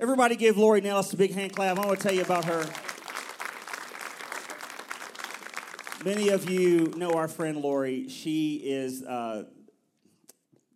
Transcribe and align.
Everybody 0.00 0.36
give 0.36 0.56
Lori 0.56 0.80
Nellis 0.80 1.12
a 1.12 1.16
big 1.16 1.34
hand 1.34 1.56
clap. 1.56 1.76
I 1.76 1.84
want 1.84 1.98
to 1.98 2.06
tell 2.06 2.14
you 2.14 2.22
about 2.22 2.44
her. 2.44 2.64
Many 6.04 6.28
of 6.28 6.48
you 6.48 6.92
know 6.96 7.14
our 7.14 7.26
friend 7.26 7.56
Lori. 7.56 8.08
She 8.08 8.62
is 8.64 9.02
uh, 9.02 9.46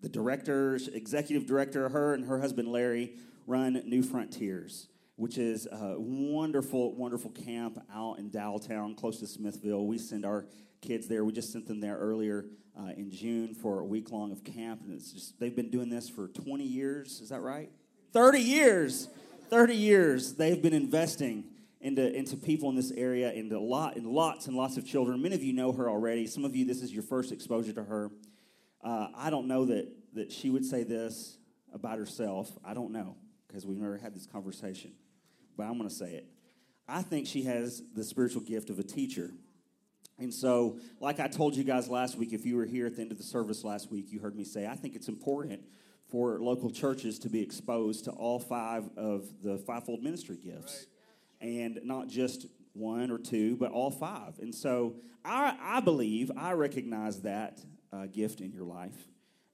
the 0.00 0.08
director, 0.08 0.77
executive 0.93 1.46
director. 1.46 1.88
Her 1.88 2.14
and 2.14 2.24
her 2.24 2.40
husband 2.40 2.66
Larry 2.66 3.12
run 3.46 3.80
New 3.87 4.03
Frontiers, 4.03 4.89
which 5.14 5.39
is 5.39 5.68
a 5.70 5.95
wonderful, 6.00 6.93
wonderful 6.96 7.30
camp 7.30 7.79
out 7.95 8.18
in 8.18 8.29
Dowelltown, 8.29 8.96
close 8.96 9.20
to 9.20 9.29
Smithville. 9.29 9.86
We 9.86 9.98
send 9.98 10.27
our 10.27 10.46
kids 10.80 11.07
there. 11.07 11.25
We 11.25 11.32
just 11.32 11.52
sent 11.52 11.68
them 11.68 11.79
there 11.79 11.96
earlier 11.96 12.46
uh, 12.77 12.91
in 12.96 13.12
June 13.12 13.54
for 13.54 13.79
a 13.79 13.84
week 13.84 14.11
long 14.11 14.32
of 14.32 14.43
camp, 14.43 14.82
and 14.82 14.93
it's 14.93 15.12
just 15.12 15.39
they've 15.39 15.54
been 15.54 15.70
doing 15.70 15.91
this 15.91 16.09
for 16.09 16.27
20 16.27 16.64
years. 16.64 17.20
Is 17.20 17.29
that 17.29 17.43
right? 17.43 17.70
30 18.12 18.40
years. 18.40 19.08
30 19.50 19.76
years 19.76 20.34
they've 20.34 20.62
been 20.62 20.72
investing 20.72 21.44
into, 21.80 22.14
into 22.16 22.36
people 22.36 22.70
in 22.70 22.76
this 22.76 22.93
area, 22.93 23.32
into 23.32 23.57
a 23.57 23.61
lot, 23.61 23.96
and 23.96 24.07
lots 24.07 24.46
and 24.46 24.57
lots 24.57 24.76
of 24.76 24.86
children. 24.86 25.20
Many 25.20 25.34
of 25.34 25.43
you 25.43 25.53
know 25.53 25.72
her 25.72 25.90
already. 25.90 26.26
Some 26.26 26.44
of 26.44 26.54
you, 26.54 26.64
this 26.64 26.80
is 26.80 26.93
your 26.93 27.03
first 27.03 27.32
exposure 27.32 27.72
to 27.72 27.84
her. 27.84 28.11
Uh, 28.82 29.08
I 29.14 29.30
don't 29.30 29.48
know 29.48 29.67
that, 29.67 29.89
that 30.14 30.32
she 30.32 30.48
would 30.48 30.64
say 30.64 30.84
this 30.84 31.36
about 31.75 31.98
herself. 31.98 32.50
I 32.64 32.72
don't 32.72 32.92
know 32.92 33.17
because 33.48 33.67
we've 33.67 33.78
never 33.78 33.98
had 33.98 34.14
this 34.14 34.27
conversation, 34.27 34.92
but 35.56 35.64
I'm 35.64 35.77
going 35.77 35.89
to 35.89 35.94
say 35.94 36.12
it. 36.12 36.27
I 36.89 37.03
think 37.03 37.27
she 37.27 37.42
has 37.42 37.83
the 37.94 38.05
spiritual 38.05 38.42
gift 38.42 38.70
of 38.70 38.78
a 38.78 38.83
teacher. 38.83 39.31
And 40.19 40.33
so, 40.33 40.78
like 41.00 41.20
I 41.20 41.28
told 41.28 41.56
you 41.56 41.64
guys 41.64 41.89
last 41.89 42.17
week, 42.17 42.33
if 42.33 42.47
you 42.47 42.56
were 42.56 42.64
here 42.64 42.86
at 42.86 42.97
the 42.97 43.03
end 43.03 43.12
of 43.12 43.19
the 43.19 43.25
service 43.25 43.64
last 43.64 43.91
week, 43.91 44.06
you 44.11 44.20
heard 44.20 44.36
me 44.36 44.44
say, 44.44 44.67
I 44.67 44.77
think 44.77 44.94
it's 44.94 45.08
important 45.08 45.62
for 46.12 46.39
local 46.39 46.70
churches 46.70 47.19
to 47.20 47.30
be 47.30 47.41
exposed 47.41 48.05
to 48.05 48.11
all 48.12 48.39
five 48.39 48.89
of 48.98 49.25
the 49.42 49.56
fivefold 49.58 50.03
ministry 50.03 50.36
gifts. 50.36 50.86
Right. 51.41 51.48
And 51.48 51.80
not 51.83 52.08
just 52.08 52.47
one 52.75 53.11
or 53.11 53.19
two, 53.19 53.56
but 53.56 53.73
all 53.73 53.91
five. 53.91 54.39
And 54.39 54.55
so, 54.55 54.97
I, 55.25 55.56
I 55.61 55.81
believe, 55.81 56.31
I 56.37 56.53
recognize 56.53 57.22
that 57.22 57.61
uh, 57.92 58.06
gift 58.06 58.41
in 58.41 58.53
your 58.53 58.64
life. 58.64 58.97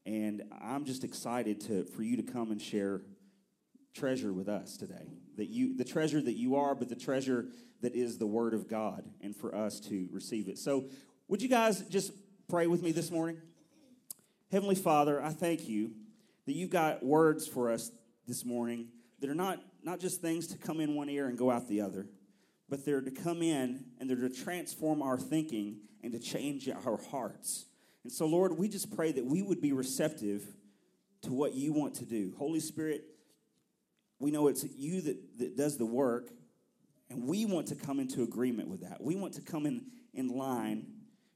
And 0.05 0.42
I'm 0.60 0.84
just 0.84 1.05
excited 1.05 1.60
to, 1.62 1.84
for 1.84 2.02
you 2.02 2.16
to 2.16 2.22
come 2.22 2.50
and 2.50 2.61
share 2.61 3.02
treasure 3.94 4.33
with 4.33 4.48
us 4.48 4.77
today. 4.77 5.12
That 5.36 5.48
you, 5.48 5.77
the 5.77 5.84
treasure 5.84 6.20
that 6.20 6.36
you 6.36 6.56
are, 6.56 6.74
but 6.74 6.88
the 6.88 6.96
treasure 6.96 7.46
that 7.83 7.94
is 7.94 8.18
the 8.18 8.27
Word 8.27 8.55
of 8.55 8.68
God, 8.68 9.05
and 9.20 9.36
for 9.36 9.55
us 9.55 9.78
to 9.80 10.08
receive 10.11 10.48
it. 10.48 10.58
So, 10.58 10.86
would 11.28 11.42
you 11.42 11.48
guys 11.48 11.83
just 11.83 12.12
pray 12.48 12.66
with 12.66 12.83
me 12.83 12.90
this 12.90 13.11
morning? 13.11 13.40
Heavenly 14.50 14.74
Father, 14.74 15.22
I 15.22 15.30
thank 15.30 15.68
you 15.68 15.92
that 16.48 16.56
you've 16.56 16.70
got 16.70 17.04
words 17.04 17.46
for 17.46 17.70
us 17.70 17.91
this 18.27 18.42
morning 18.42 18.88
that 19.20 19.28
are 19.28 19.34
not, 19.34 19.60
not 19.82 20.00
just 20.00 20.22
things 20.22 20.46
to 20.46 20.56
come 20.56 20.80
in 20.80 20.94
one 20.94 21.10
ear 21.10 21.27
and 21.27 21.36
go 21.36 21.50
out 21.50 21.68
the 21.68 21.82
other, 21.82 22.06
but 22.70 22.86
they're 22.86 23.02
to 23.02 23.10
come 23.10 23.42
in 23.42 23.84
and 24.00 24.08
they're 24.08 24.16
to 24.16 24.30
transform 24.30 25.02
our 25.02 25.18
thinking 25.18 25.77
and 26.02 26.10
to 26.10 26.18
change 26.18 26.66
our 26.86 26.98
hearts. 27.10 27.66
And 28.02 28.10
so, 28.10 28.24
Lord, 28.24 28.56
we 28.56 28.66
just 28.66 28.96
pray 28.96 29.12
that 29.12 29.27
we 29.27 29.42
would 29.42 29.60
be 29.60 29.74
receptive 29.74 30.42
to 31.20 31.34
what 31.34 31.52
you 31.52 31.74
want 31.74 31.96
to 31.96 32.06
do. 32.06 32.32
Holy 32.38 32.60
Spirit, 32.60 33.05
we 34.18 34.30
know 34.30 34.48
it's 34.48 34.64
you 34.64 35.02
that, 35.02 35.38
that 35.40 35.55
does 35.55 35.77
the 35.77 35.84
work, 35.84 36.30
and 37.10 37.28
we 37.28 37.44
want 37.44 37.66
to 37.66 37.74
come 37.74 38.00
into 38.00 38.22
agreement 38.22 38.70
with 38.70 38.80
that. 38.88 39.02
We 39.02 39.16
want 39.16 39.34
to 39.34 39.42
come 39.42 39.66
in, 39.66 39.84
in 40.14 40.28
line, 40.28 40.86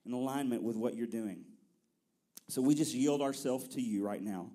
in 0.06 0.14
alignment 0.14 0.62
with 0.62 0.76
what 0.76 0.96
you're 0.96 1.06
doing. 1.06 1.44
So 2.48 2.62
we 2.62 2.74
just 2.74 2.94
yield 2.94 3.20
ourselves 3.20 3.68
to 3.74 3.82
you 3.82 4.02
right 4.02 4.22
now 4.22 4.52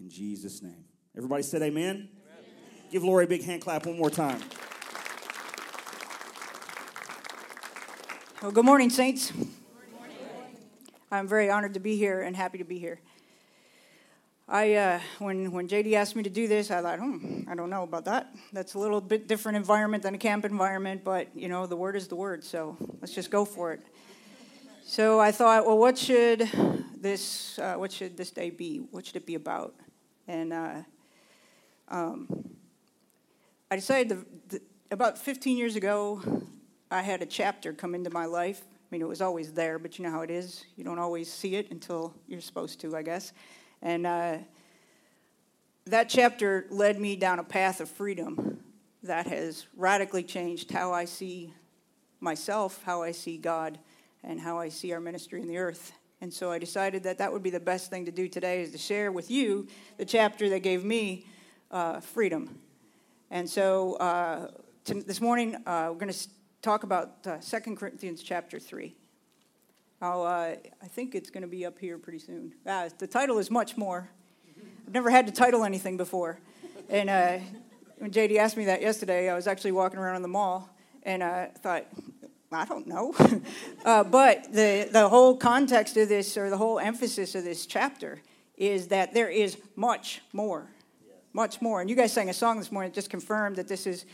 in 0.00 0.08
Jesus' 0.08 0.62
name. 0.62 0.84
Everybody 1.14 1.42
said 1.42 1.60
amen? 1.60 2.08
amen. 2.08 2.08
Give 2.90 3.04
Lori 3.04 3.24
a 3.24 3.28
big 3.28 3.44
hand 3.44 3.60
clap 3.60 3.84
one 3.84 3.98
more 3.98 4.08
time. 4.08 4.40
Well, 8.40 8.50
good 8.50 8.64
morning, 8.64 8.88
Saints. 8.88 9.30
Good 9.30 9.46
morning. 9.94 10.16
I'm 11.12 11.28
very 11.28 11.50
honored 11.50 11.74
to 11.74 11.80
be 11.80 11.96
here 11.96 12.22
and 12.22 12.34
happy 12.34 12.56
to 12.58 12.64
be 12.64 12.78
here. 12.78 12.98
I 14.48 14.74
uh, 14.74 15.00
when 15.18 15.52
when 15.52 15.68
JD 15.68 15.92
asked 15.92 16.16
me 16.16 16.22
to 16.22 16.30
do 16.30 16.48
this, 16.48 16.70
I 16.70 16.80
thought, 16.80 16.98
hmm, 16.98 17.42
I 17.46 17.54
don't 17.54 17.68
know 17.68 17.82
about 17.82 18.06
that. 18.06 18.34
That's 18.54 18.74
a 18.74 18.78
little 18.78 19.02
bit 19.02 19.28
different 19.28 19.56
environment 19.56 20.02
than 20.02 20.14
a 20.14 20.18
camp 20.18 20.46
environment, 20.46 21.04
but 21.04 21.28
you 21.36 21.48
know, 21.48 21.66
the 21.66 21.76
word 21.76 21.94
is 21.94 22.08
the 22.08 22.16
word, 22.16 22.42
so 22.42 22.76
let's 23.02 23.14
just 23.14 23.30
go 23.30 23.44
for 23.44 23.74
it. 23.74 23.82
So 24.82 25.20
I 25.20 25.30
thought, 25.30 25.66
well, 25.66 25.78
what 25.78 25.98
should 25.98 26.48
this 26.96 27.58
uh, 27.58 27.74
what 27.74 27.92
should 27.92 28.16
this 28.16 28.30
day 28.30 28.48
be? 28.48 28.78
What 28.78 29.04
should 29.04 29.16
it 29.16 29.26
be 29.26 29.34
about? 29.34 29.74
And 30.30 30.52
uh, 30.52 30.82
um, 31.88 32.28
I 33.68 33.74
decided 33.74 34.10
to, 34.10 34.26
the, 34.48 34.62
about 34.92 35.18
15 35.18 35.58
years 35.58 35.74
ago, 35.74 36.22
I 36.88 37.02
had 37.02 37.20
a 37.20 37.26
chapter 37.26 37.72
come 37.72 37.96
into 37.96 38.10
my 38.10 38.26
life. 38.26 38.62
I 38.64 38.86
mean, 38.92 39.02
it 39.02 39.08
was 39.08 39.20
always 39.20 39.52
there, 39.52 39.80
but 39.80 39.98
you 39.98 40.04
know 40.04 40.12
how 40.12 40.20
it 40.20 40.30
is. 40.30 40.64
You 40.76 40.84
don't 40.84 41.00
always 41.00 41.32
see 41.32 41.56
it 41.56 41.72
until 41.72 42.14
you're 42.28 42.40
supposed 42.40 42.80
to, 42.82 42.96
I 42.96 43.02
guess. 43.02 43.32
And 43.82 44.06
uh, 44.06 44.38
that 45.86 46.08
chapter 46.08 46.64
led 46.70 47.00
me 47.00 47.16
down 47.16 47.40
a 47.40 47.44
path 47.44 47.80
of 47.80 47.90
freedom 47.90 48.60
that 49.02 49.26
has 49.26 49.66
radically 49.76 50.22
changed 50.22 50.70
how 50.70 50.92
I 50.92 51.06
see 51.06 51.52
myself, 52.20 52.84
how 52.84 53.02
I 53.02 53.10
see 53.10 53.36
God, 53.36 53.80
and 54.22 54.38
how 54.38 54.60
I 54.60 54.68
see 54.68 54.92
our 54.92 55.00
ministry 55.00 55.40
in 55.40 55.48
the 55.48 55.58
earth. 55.58 55.90
And 56.22 56.32
so 56.32 56.50
I 56.50 56.58
decided 56.58 57.02
that 57.04 57.16
that 57.18 57.32
would 57.32 57.42
be 57.42 57.48
the 57.48 57.60
best 57.60 57.88
thing 57.88 58.04
to 58.04 58.12
do 58.12 58.28
today 58.28 58.60
is 58.60 58.72
to 58.72 58.78
share 58.78 59.10
with 59.10 59.30
you 59.30 59.66
the 59.96 60.04
chapter 60.04 60.50
that 60.50 60.60
gave 60.60 60.84
me 60.84 61.26
uh, 61.70 62.00
freedom. 62.00 62.58
And 63.30 63.48
so 63.48 63.94
uh, 63.94 64.50
this 64.84 65.20
morning 65.22 65.56
uh, 65.66 65.88
we're 65.90 65.98
going 65.98 66.12
to 66.12 66.28
talk 66.60 66.82
about 66.82 67.26
uh, 67.26 67.38
2 67.38 67.74
Corinthians 67.74 68.22
chapter 68.22 68.58
3. 68.58 68.94
I'll, 70.02 70.22
uh, 70.22 70.56
I 70.82 70.88
think 70.88 71.14
it's 71.14 71.30
going 71.30 71.42
to 71.42 71.48
be 71.48 71.64
up 71.64 71.78
here 71.78 71.96
pretty 71.96 72.18
soon. 72.18 72.52
Ah, 72.66 72.88
the 72.98 73.06
title 73.06 73.38
is 73.38 73.50
much 73.50 73.78
more. 73.78 74.10
I've 74.86 74.92
never 74.92 75.08
had 75.08 75.26
to 75.26 75.32
title 75.32 75.64
anything 75.64 75.96
before. 75.96 76.38
And 76.90 77.08
uh, 77.08 77.38
when 77.96 78.10
JD 78.10 78.36
asked 78.36 78.58
me 78.58 78.66
that 78.66 78.82
yesterday, 78.82 79.30
I 79.30 79.34
was 79.34 79.46
actually 79.46 79.72
walking 79.72 79.98
around 79.98 80.16
in 80.16 80.22
the 80.22 80.28
mall 80.28 80.68
and 81.02 81.24
I 81.24 81.46
thought, 81.62 81.86
I 82.52 82.64
don't 82.64 82.86
know. 82.86 83.14
uh, 83.84 84.02
but 84.02 84.52
the, 84.52 84.88
the 84.90 85.08
whole 85.08 85.36
context 85.36 85.96
of 85.96 86.08
this, 86.08 86.36
or 86.36 86.50
the 86.50 86.56
whole 86.56 86.80
emphasis 86.80 87.36
of 87.36 87.44
this 87.44 87.64
chapter, 87.64 88.20
is 88.56 88.88
that 88.88 89.14
there 89.14 89.28
is 89.28 89.56
much 89.76 90.20
more. 90.32 90.66
Much 91.32 91.62
more. 91.62 91.80
And 91.80 91.88
you 91.88 91.94
guys 91.94 92.12
sang 92.12 92.28
a 92.28 92.34
song 92.34 92.58
this 92.58 92.72
morning 92.72 92.90
that 92.90 92.94
just 92.96 93.08
confirmed 93.08 93.56
that 93.56 93.68
this 93.68 93.86
is 93.86 94.04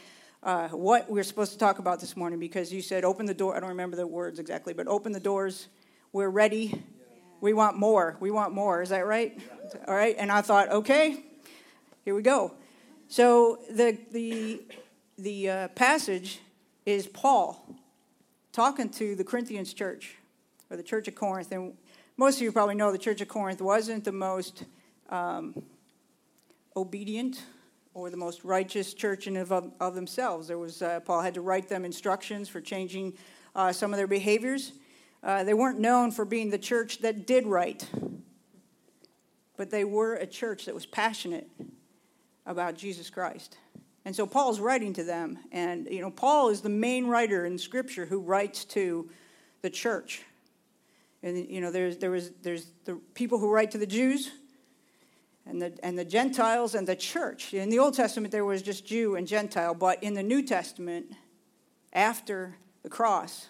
uh, 0.43 0.69
what 0.69 1.11
we're 1.11 1.23
supposed 1.23 1.53
to 1.53 1.59
talk 1.59 1.79
about 1.79 1.99
this 1.99 2.15
morning 2.15 2.39
because 2.39 2.71
you 2.71 2.83
said, 2.83 3.05
open 3.05 3.25
the 3.25 3.35
door. 3.35 3.57
I 3.57 3.61
don't 3.61 3.71
remember 3.71 3.97
the 3.97 4.07
words 4.07 4.39
exactly, 4.39 4.75
but 4.75 4.87
open 4.87 5.13
the 5.13 5.21
doors 5.21 5.69
we're 6.13 6.29
ready. 6.29 6.73
Yeah. 6.73 6.79
We 7.41 7.55
want 7.55 7.79
more. 7.79 8.17
We 8.21 8.31
want 8.31 8.53
more. 8.53 8.83
Is 8.83 8.91
that 8.91 9.07
right? 9.07 9.39
Yeah. 9.39 9.81
All 9.89 9.95
right. 9.95 10.15
And 10.19 10.31
I 10.31 10.43
thought, 10.43 10.71
okay, 10.71 11.25
here 12.05 12.15
we 12.15 12.23
go. 12.23 12.55
So 13.09 13.61
the 13.71 13.99
the 14.13 14.63
the 15.17 15.51
uh, 15.51 15.69
passage 15.69 16.41
is 16.85 17.07
Paul 17.07 17.77
talking 18.57 18.89
to 18.89 19.15
the 19.15 19.23
Corinthians 19.23 19.75
church 19.75 20.15
or 20.71 20.79
the 20.79 20.83
church 20.83 21.07
of 21.09 21.15
Corinth, 21.15 21.53
and 21.53 21.75
most 22.17 22.37
of 22.37 22.43
you 22.43 22.51
probably 22.51 22.75
know 22.75 22.91
the 22.91 22.97
church 22.97 23.21
of 23.21 23.29
Corinth 23.29 23.61
wasn't 23.61 24.03
the 24.03 24.13
most 24.13 24.65
um, 25.11 25.63
obedient 26.75 27.45
or 27.93 28.09
the 28.09 28.17
most 28.17 28.45
righteous 28.45 28.95
church 28.95 29.27
in 29.27 29.37
of, 29.37 29.53
of 29.53 29.95
themselves. 29.95 30.49
There 30.49 30.57
was 30.57 30.81
uh, 30.81 31.01
Paul 31.01 31.21
had 31.21 31.35
to 31.35 31.43
write 31.43 31.69
them 31.69 31.85
instructions 31.85 32.49
for 32.49 32.63
changing 32.63 33.13
uh, 33.55 33.73
some 33.73 33.93
of 33.93 33.99
their 33.99 34.07
behaviors. 34.07 34.73
Uh, 35.23 35.45
they 35.45 35.53
weren't 35.53 35.79
known 35.79 36.11
for 36.11 36.25
being 36.25 36.49
the 36.49 36.57
church 36.57 37.01
that 37.01 37.27
did 37.27 37.47
right, 37.47 37.87
but 39.59 39.69
they 39.69 39.85
were 39.85 40.15
a 40.15 40.27
church 40.27 40.65
that 40.65 40.75
was 40.75 40.87
passionate 40.87 41.47
about 42.47 42.75
Jesus 42.75 43.11
Christ. 43.11 43.59
And 44.07 44.15
so 44.15 44.25
Paul's 44.25 44.61
writing 44.61 44.93
to 44.93 45.03
them, 45.03 45.37
and 45.51 45.89
you 45.91 46.01
know, 46.01 46.13
Paul 46.13 46.51
is 46.51 46.61
the 46.61 46.69
main 46.69 47.09
writer 47.09 47.45
in 47.45 47.59
Scripture 47.59 48.07
who 48.07 48.21
writes 48.21 48.65
to 48.67 49.11
the 49.63 49.69
church. 49.69 50.23
And 51.25 51.37
you 51.51 51.61
know, 51.61 51.73
there's 51.73 51.97
there 51.97 52.13
was 52.13 52.31
there's 52.41 52.71
the 52.85 53.01
people 53.15 53.41
who 53.41 53.51
write 53.51 53.73
to 53.73 53.79
the 53.79 53.87
Jews, 53.87 54.31
and 55.45 55.61
the 55.61 55.77
and 55.83 55.99
the 55.99 56.05
Gentiles 56.05 56.77
and 56.77 56.87
the 56.87 56.95
church. 56.95 57.53
In 57.53 57.69
the 57.69 57.81
Old 57.81 57.95
Testament, 57.95 58.31
there 58.31 58.45
was 58.45 58.63
just 58.63 58.87
Jew 58.87 59.17
and 59.17 59.27
Gentile, 59.27 59.75
but 59.75 60.01
in 60.05 60.15
the 60.15 60.23
New 60.23 60.41
Testament, 60.41 61.07
after 61.93 62.55
the 62.85 62.89
cross, 62.89 63.49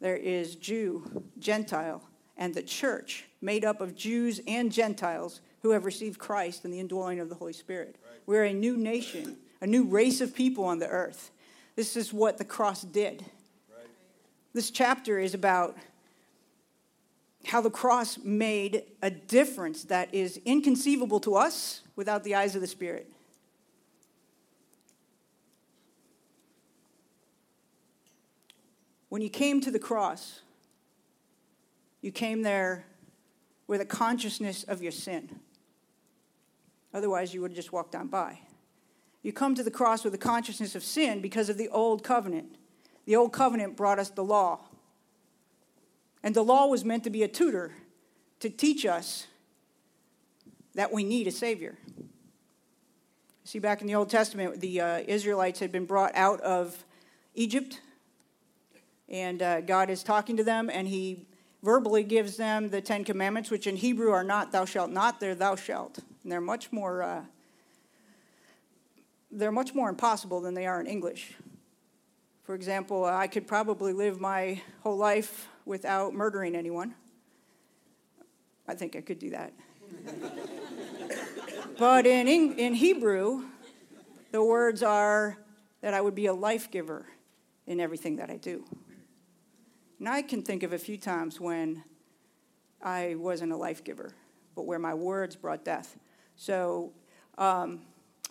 there 0.00 0.16
is 0.16 0.56
Jew, 0.56 1.24
Gentile, 1.38 2.02
and 2.38 2.54
the 2.54 2.62
church 2.62 3.26
made 3.42 3.66
up 3.66 3.82
of 3.82 3.94
Jews 3.94 4.40
and 4.48 4.72
Gentiles 4.72 5.42
who 5.62 5.70
have 5.70 5.84
received 5.84 6.18
Christ 6.18 6.64
and 6.64 6.72
the 6.72 6.80
indwelling 6.80 7.20
of 7.20 7.28
the 7.28 7.34
Holy 7.34 7.52
Spirit. 7.52 7.96
Right. 8.02 8.20
We're 8.26 8.44
a 8.44 8.52
new 8.52 8.76
nation, 8.76 9.36
a 9.62 9.66
new 9.66 9.84
race 9.84 10.20
of 10.20 10.34
people 10.34 10.64
on 10.64 10.80
the 10.80 10.88
earth. 10.88 11.30
This 11.76 11.96
is 11.96 12.12
what 12.12 12.36
the 12.36 12.44
cross 12.44 12.82
did. 12.82 13.24
This 14.52 14.70
chapter 14.70 15.20
is 15.20 15.34
about 15.34 15.78
how 17.46 17.60
the 17.60 17.70
cross 17.70 18.18
made 18.18 18.82
a 19.02 19.10
difference 19.10 19.84
that 19.84 20.12
is 20.12 20.40
inconceivable 20.44 21.20
to 21.20 21.36
us 21.36 21.82
without 21.94 22.24
the 22.24 22.34
eyes 22.34 22.56
of 22.56 22.60
the 22.60 22.66
Spirit. 22.66 23.10
When 29.08 29.22
you 29.22 29.30
came 29.30 29.60
to 29.60 29.70
the 29.70 29.78
cross, 29.78 30.40
you 32.00 32.10
came 32.10 32.42
there 32.42 32.84
with 33.68 33.80
a 33.80 33.86
consciousness 33.86 34.64
of 34.64 34.82
your 34.82 34.92
sin. 34.92 35.38
Otherwise, 36.92 37.32
you 37.32 37.40
would 37.42 37.52
have 37.52 37.56
just 37.56 37.72
walked 37.72 37.94
on 37.94 38.08
by. 38.08 38.40
You 39.22 39.32
come 39.32 39.54
to 39.54 39.62
the 39.62 39.70
cross 39.70 40.04
with 40.04 40.14
a 40.14 40.18
consciousness 40.18 40.74
of 40.74 40.82
sin 40.82 41.20
because 41.20 41.48
of 41.48 41.56
the 41.56 41.68
old 41.68 42.02
covenant. 42.02 42.56
The 43.04 43.16
old 43.16 43.32
covenant 43.32 43.76
brought 43.76 43.98
us 43.98 44.10
the 44.10 44.24
law. 44.24 44.60
And 46.22 46.34
the 46.34 46.42
law 46.42 46.66
was 46.66 46.84
meant 46.84 47.04
to 47.04 47.10
be 47.10 47.22
a 47.22 47.28
tutor 47.28 47.72
to 48.40 48.50
teach 48.50 48.84
us 48.84 49.26
that 50.74 50.92
we 50.92 51.04
need 51.04 51.26
a 51.26 51.30
Savior. 51.30 51.78
See, 53.44 53.58
back 53.58 53.80
in 53.80 53.86
the 53.86 53.94
Old 53.94 54.08
Testament, 54.08 54.60
the 54.60 54.80
uh, 54.80 55.02
Israelites 55.06 55.60
had 55.60 55.72
been 55.72 55.84
brought 55.84 56.12
out 56.14 56.40
of 56.40 56.84
Egypt, 57.34 57.80
and 59.08 59.42
uh, 59.42 59.60
God 59.60 59.90
is 59.90 60.02
talking 60.02 60.36
to 60.36 60.44
them, 60.44 60.70
and 60.72 60.86
He 60.86 61.26
verbally 61.62 62.04
gives 62.04 62.36
them 62.36 62.70
the 62.70 62.80
Ten 62.80 63.04
Commandments, 63.04 63.50
which 63.50 63.66
in 63.66 63.76
Hebrew 63.76 64.10
are 64.10 64.24
not 64.24 64.52
"Thou 64.52 64.64
shalt 64.64 64.90
not," 64.90 65.18
they're 65.18 65.34
"Thou 65.34 65.56
shalt," 65.56 65.98
and 66.22 66.30
they're 66.30 66.40
much 66.40 66.72
more 66.72 67.02
uh, 67.02 67.22
they're 69.32 69.50
much 69.50 69.74
more 69.74 69.88
impossible 69.88 70.40
than 70.40 70.54
they 70.54 70.66
are 70.66 70.80
in 70.80 70.86
English. 70.86 71.34
For 72.42 72.54
example, 72.54 73.04
I 73.04 73.26
could 73.26 73.46
probably 73.46 73.92
live 73.92 74.20
my 74.20 74.60
whole 74.80 74.96
life 74.96 75.48
without 75.64 76.12
murdering 76.12 76.54
anyone. 76.54 76.94
I 78.68 78.74
think 78.74 78.94
I 78.94 79.00
could 79.00 79.18
do 79.18 79.30
that. 79.30 79.52
but 81.78 82.06
in, 82.06 82.28
in 82.28 82.74
Hebrew, 82.74 83.44
the 84.32 84.42
words 84.42 84.82
are 84.82 85.38
that 85.80 85.94
I 85.94 86.00
would 86.00 86.14
be 86.14 86.26
a 86.26 86.34
life 86.34 86.70
giver 86.70 87.06
in 87.66 87.80
everything 87.80 88.16
that 88.16 88.30
I 88.30 88.36
do. 88.36 88.64
And 89.98 90.08
I 90.08 90.22
can 90.22 90.42
think 90.42 90.62
of 90.62 90.72
a 90.72 90.78
few 90.78 90.96
times 90.96 91.40
when 91.40 91.84
I 92.82 93.14
wasn't 93.16 93.52
a 93.52 93.56
life 93.56 93.84
giver, 93.84 94.12
but 94.54 94.66
where 94.66 94.78
my 94.78 94.94
words 94.94 95.36
brought 95.36 95.64
death. 95.64 95.96
So 96.34 96.92
um, 97.38 97.82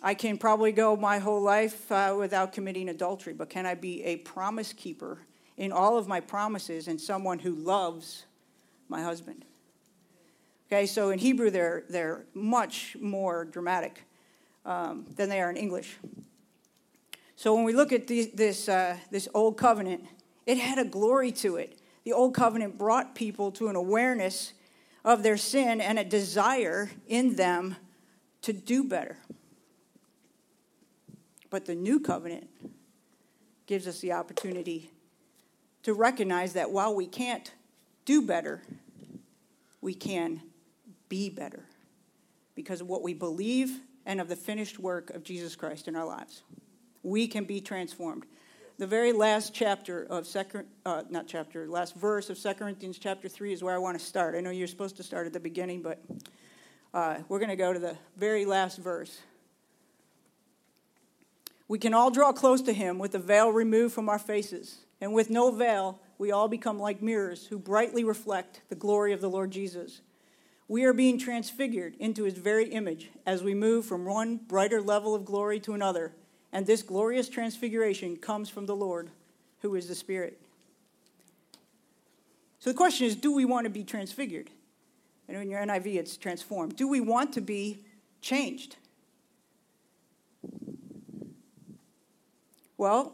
I 0.02 0.14
can 0.14 0.36
probably 0.36 0.72
go 0.72 0.96
my 0.96 1.18
whole 1.18 1.40
life 1.40 1.90
uh, 1.92 2.16
without 2.18 2.52
committing 2.52 2.88
adultery, 2.88 3.32
but 3.32 3.48
can 3.48 3.66
I 3.66 3.74
be 3.74 4.02
a 4.02 4.16
promise 4.16 4.72
keeper 4.72 5.18
in 5.56 5.70
all 5.70 5.96
of 5.96 6.08
my 6.08 6.18
promises 6.18 6.88
and 6.88 7.00
someone 7.00 7.38
who 7.38 7.54
loves 7.54 8.24
my 8.88 9.00
husband? 9.00 9.44
Okay, 10.66 10.86
so 10.86 11.10
in 11.10 11.20
Hebrew, 11.20 11.50
they're, 11.50 11.84
they're 11.88 12.24
much 12.34 12.96
more 13.00 13.44
dramatic 13.44 14.04
um, 14.64 15.06
than 15.16 15.28
they 15.28 15.40
are 15.40 15.50
in 15.50 15.56
English. 15.56 15.96
So 17.36 17.54
when 17.54 17.64
we 17.64 17.72
look 17.72 17.92
at 17.92 18.06
the, 18.08 18.30
this, 18.34 18.68
uh, 18.68 18.96
this 19.10 19.28
old 19.34 19.56
covenant, 19.56 20.04
it 20.46 20.58
had 20.58 20.78
a 20.78 20.84
glory 20.84 21.30
to 21.32 21.56
it. 21.56 21.78
The 22.04 22.12
old 22.12 22.34
covenant 22.34 22.76
brought 22.76 23.14
people 23.14 23.52
to 23.52 23.68
an 23.68 23.76
awareness 23.76 24.52
of 25.04 25.22
their 25.22 25.36
sin 25.36 25.80
and 25.80 25.98
a 25.98 26.04
desire 26.04 26.90
in 27.06 27.36
them 27.36 27.76
to 28.42 28.52
do 28.52 28.82
better. 28.82 29.18
But 31.52 31.66
the 31.66 31.74
new 31.74 32.00
covenant 32.00 32.48
gives 33.66 33.86
us 33.86 34.00
the 34.00 34.12
opportunity 34.12 34.90
to 35.82 35.92
recognize 35.92 36.54
that 36.54 36.70
while 36.70 36.94
we 36.94 37.06
can't 37.06 37.52
do 38.06 38.22
better, 38.22 38.62
we 39.82 39.92
can 39.92 40.40
be 41.10 41.28
better 41.28 41.66
because 42.54 42.80
of 42.80 42.86
what 42.86 43.02
we 43.02 43.12
believe 43.12 43.80
and 44.06 44.18
of 44.18 44.28
the 44.28 44.34
finished 44.34 44.78
work 44.78 45.10
of 45.10 45.24
Jesus 45.24 45.54
Christ 45.54 45.88
in 45.88 45.94
our 45.94 46.06
lives. 46.06 46.42
We 47.02 47.26
can 47.26 47.44
be 47.44 47.60
transformed. 47.60 48.24
The 48.78 48.86
very 48.86 49.12
last 49.12 49.52
chapter 49.52 50.04
of 50.04 50.26
second, 50.26 50.64
uh, 50.86 51.02
not 51.10 51.26
chapter, 51.26 51.68
last 51.68 51.94
verse 51.96 52.30
of 52.30 52.40
2 52.40 52.54
Corinthians 52.54 52.98
chapter 52.98 53.28
3 53.28 53.52
is 53.52 53.62
where 53.62 53.74
I 53.74 53.78
want 53.78 53.98
to 53.98 54.04
start. 54.04 54.34
I 54.34 54.40
know 54.40 54.48
you're 54.48 54.66
supposed 54.66 54.96
to 54.96 55.02
start 55.02 55.26
at 55.26 55.34
the 55.34 55.40
beginning, 55.40 55.82
but 55.82 56.02
uh, 56.94 57.18
we're 57.28 57.40
going 57.40 57.50
to 57.50 57.56
go 57.56 57.74
to 57.74 57.78
the 57.78 57.98
very 58.16 58.46
last 58.46 58.78
verse. 58.78 59.20
We 61.72 61.78
can 61.78 61.94
all 61.94 62.10
draw 62.10 62.34
close 62.34 62.60
to 62.64 62.74
him 62.74 62.98
with 62.98 63.12
the 63.12 63.18
veil 63.18 63.50
removed 63.50 63.94
from 63.94 64.10
our 64.10 64.18
faces. 64.18 64.80
And 65.00 65.14
with 65.14 65.30
no 65.30 65.50
veil, 65.50 66.00
we 66.18 66.30
all 66.30 66.46
become 66.46 66.78
like 66.78 67.00
mirrors 67.00 67.46
who 67.46 67.58
brightly 67.58 68.04
reflect 68.04 68.60
the 68.68 68.74
glory 68.74 69.14
of 69.14 69.22
the 69.22 69.30
Lord 69.30 69.50
Jesus. 69.50 70.02
We 70.68 70.84
are 70.84 70.92
being 70.92 71.18
transfigured 71.18 71.94
into 71.98 72.24
his 72.24 72.34
very 72.34 72.68
image 72.68 73.08
as 73.24 73.42
we 73.42 73.54
move 73.54 73.86
from 73.86 74.04
one 74.04 74.36
brighter 74.36 74.82
level 74.82 75.14
of 75.14 75.24
glory 75.24 75.58
to 75.60 75.72
another. 75.72 76.12
And 76.52 76.66
this 76.66 76.82
glorious 76.82 77.30
transfiguration 77.30 78.18
comes 78.18 78.50
from 78.50 78.66
the 78.66 78.76
Lord, 78.76 79.08
who 79.62 79.74
is 79.74 79.88
the 79.88 79.94
Spirit. 79.94 80.38
So 82.58 82.68
the 82.68 82.76
question 82.76 83.06
is 83.06 83.16
do 83.16 83.32
we 83.32 83.46
want 83.46 83.64
to 83.64 83.70
be 83.70 83.82
transfigured? 83.82 84.50
And 85.26 85.38
in 85.38 85.48
your 85.48 85.62
NIV, 85.62 85.94
it's 85.94 86.18
transformed. 86.18 86.76
Do 86.76 86.86
we 86.86 87.00
want 87.00 87.32
to 87.32 87.40
be 87.40 87.78
changed? 88.20 88.76
Well, 92.82 93.12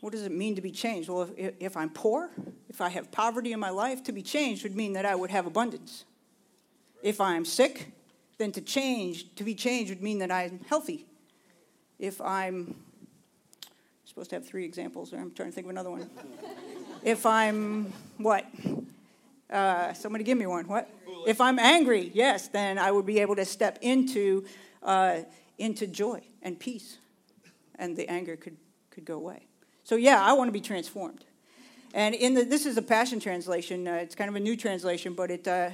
what 0.00 0.14
does 0.14 0.22
it 0.22 0.32
mean 0.32 0.54
to 0.54 0.62
be 0.62 0.70
changed? 0.70 1.10
Well, 1.10 1.28
if, 1.36 1.52
if, 1.60 1.76
I'm 1.76 1.90
poor, 1.90 2.30
if 2.70 2.80
I 2.80 2.88
have 2.88 3.12
poverty 3.12 3.52
in 3.52 3.60
my 3.60 3.68
life, 3.68 4.02
to 4.04 4.12
be 4.12 4.22
changed 4.22 4.62
would 4.62 4.74
mean 4.74 4.94
that 4.94 5.04
I 5.04 5.14
would 5.14 5.28
have 5.28 5.44
abundance. 5.44 6.06
If 7.02 7.20
I'm 7.20 7.44
sick, 7.44 7.92
then 8.38 8.52
to 8.52 8.62
change, 8.62 9.34
to 9.34 9.44
be 9.44 9.54
changed 9.54 9.90
would 9.90 10.00
mean 10.00 10.18
that 10.20 10.30
I'm 10.30 10.60
healthy. 10.66 11.04
If 11.98 12.22
I'm 12.22 12.74
supposed 14.06 14.30
to 14.30 14.36
have 14.36 14.48
three 14.48 14.64
examples, 14.64 15.12
I'm 15.12 15.30
trying 15.34 15.50
to 15.50 15.54
think 15.54 15.66
of 15.66 15.72
another 15.72 15.90
one. 15.90 16.08
if 17.02 17.26
I'm 17.26 17.92
what? 18.16 18.46
Uh, 19.50 19.92
somebody 19.92 20.24
give 20.24 20.38
me 20.38 20.46
one. 20.46 20.66
What? 20.66 20.88
Foolish. 21.04 21.28
If 21.28 21.42
I'm 21.42 21.58
angry, 21.58 22.10
yes, 22.14 22.48
then 22.48 22.78
I 22.78 22.90
would 22.90 23.04
be 23.04 23.18
able 23.18 23.36
to 23.36 23.44
step 23.44 23.78
into 23.82 24.46
uh, 24.82 25.18
into 25.58 25.86
joy 25.86 26.22
and 26.44 26.60
peace, 26.60 26.98
and 27.76 27.96
the 27.96 28.08
anger 28.08 28.36
could, 28.36 28.56
could 28.90 29.04
go 29.04 29.16
away. 29.16 29.46
So, 29.82 29.96
yeah, 29.96 30.22
I 30.22 30.34
want 30.34 30.48
to 30.48 30.52
be 30.52 30.60
transformed. 30.60 31.24
And 31.94 32.14
in 32.14 32.34
the, 32.34 32.44
this 32.44 32.66
is 32.66 32.76
a 32.76 32.82
Passion 32.82 33.18
Translation. 33.18 33.88
Uh, 33.88 33.94
it's 33.94 34.14
kind 34.14 34.28
of 34.28 34.36
a 34.36 34.40
new 34.40 34.56
translation, 34.56 35.14
but 35.14 35.30
it, 35.30 35.46
uh, 35.48 35.70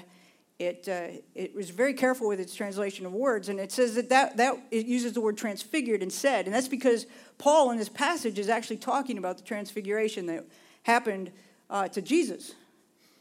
it, 0.59 0.87
uh, 0.89 1.19
it 1.35 1.55
was 1.55 1.71
very 1.71 1.95
careful 1.95 2.29
with 2.29 2.39
its 2.39 2.55
translation 2.55 3.07
of 3.07 3.13
words. 3.13 3.49
And 3.49 3.59
it 3.59 3.73
says 3.73 3.95
that, 3.95 4.11
that, 4.11 4.37
that 4.37 4.55
it 4.71 4.87
uses 4.87 5.15
the 5.15 5.21
word 5.21 5.39
transfigured 5.39 6.03
and 6.03 6.13
said. 6.13 6.45
And 6.45 6.55
that's 6.55 6.69
because 6.69 7.07
Paul 7.39 7.71
in 7.71 7.79
this 7.79 7.89
passage 7.89 8.39
is 8.39 8.49
actually 8.51 8.77
talking 8.77 9.17
about 9.17 9.39
the 9.39 9.45
transfiguration 9.45 10.27
that 10.27 10.45
happened 10.83 11.33
uh, 11.71 11.89
to 11.89 12.03
Jesus. 12.03 12.53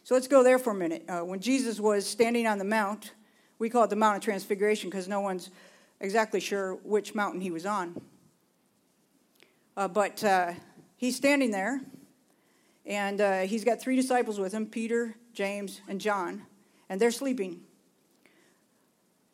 So 0.04 0.16
let's 0.16 0.28
go 0.28 0.44
there 0.44 0.60
for 0.60 0.72
a 0.72 0.76
minute. 0.76 1.06
Uh, 1.08 1.20
when 1.20 1.40
Jesus 1.40 1.80
was 1.80 2.06
standing 2.06 2.48
on 2.48 2.58
the 2.58 2.66
Mount, 2.66 3.14
we 3.60 3.70
call 3.70 3.86
it 3.86 3.90
the 3.90 3.96
Mount 3.96 4.18
of 4.18 4.24
Transfiguration 4.24 4.90
because 4.90 5.08
no 5.08 5.22
one's 5.22 5.50
exactly 6.00 6.40
sure 6.40 6.76
which 6.84 7.16
mountain 7.16 7.42
he 7.42 7.52
was 7.52 7.66
on. 7.66 8.02
Uh, 9.78 9.88
but 9.88 10.24
uh, 10.24 10.54
he's 10.98 11.16
standing 11.16 11.52
there, 11.52 11.82
and 12.86 13.22
uh, 13.22 13.40
he's 13.42 13.64
got 13.64 13.82
three 13.82 13.96
disciples 13.96 14.40
with 14.40 14.54
him 14.54 14.66
Peter, 14.66 15.16
James, 15.34 15.82
and 15.88 16.02
John, 16.02 16.44
and 16.90 17.00
they're 17.00 17.12
sleeping. 17.12 17.62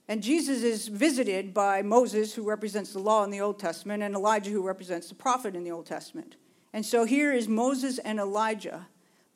And 0.07 0.21
Jesus 0.21 0.61
is 0.61 0.87
visited 0.87 1.53
by 1.53 1.81
Moses, 1.81 2.35
who 2.35 2.47
represents 2.47 2.93
the 2.93 2.99
law 2.99 3.23
in 3.23 3.31
the 3.31 3.41
Old 3.41 3.57
Testament, 3.57 4.03
and 4.03 4.13
Elijah, 4.13 4.51
who 4.51 4.61
represents 4.61 5.09
the 5.09 5.15
prophet 5.15 5.55
in 5.55 5.63
the 5.63 5.71
Old 5.71 5.87
Testament. 5.87 6.35
And 6.73 6.85
so 6.85 7.05
here 7.05 7.33
is 7.33 7.47
Moses 7.47 7.97
and 7.99 8.19
Elijah 8.19 8.87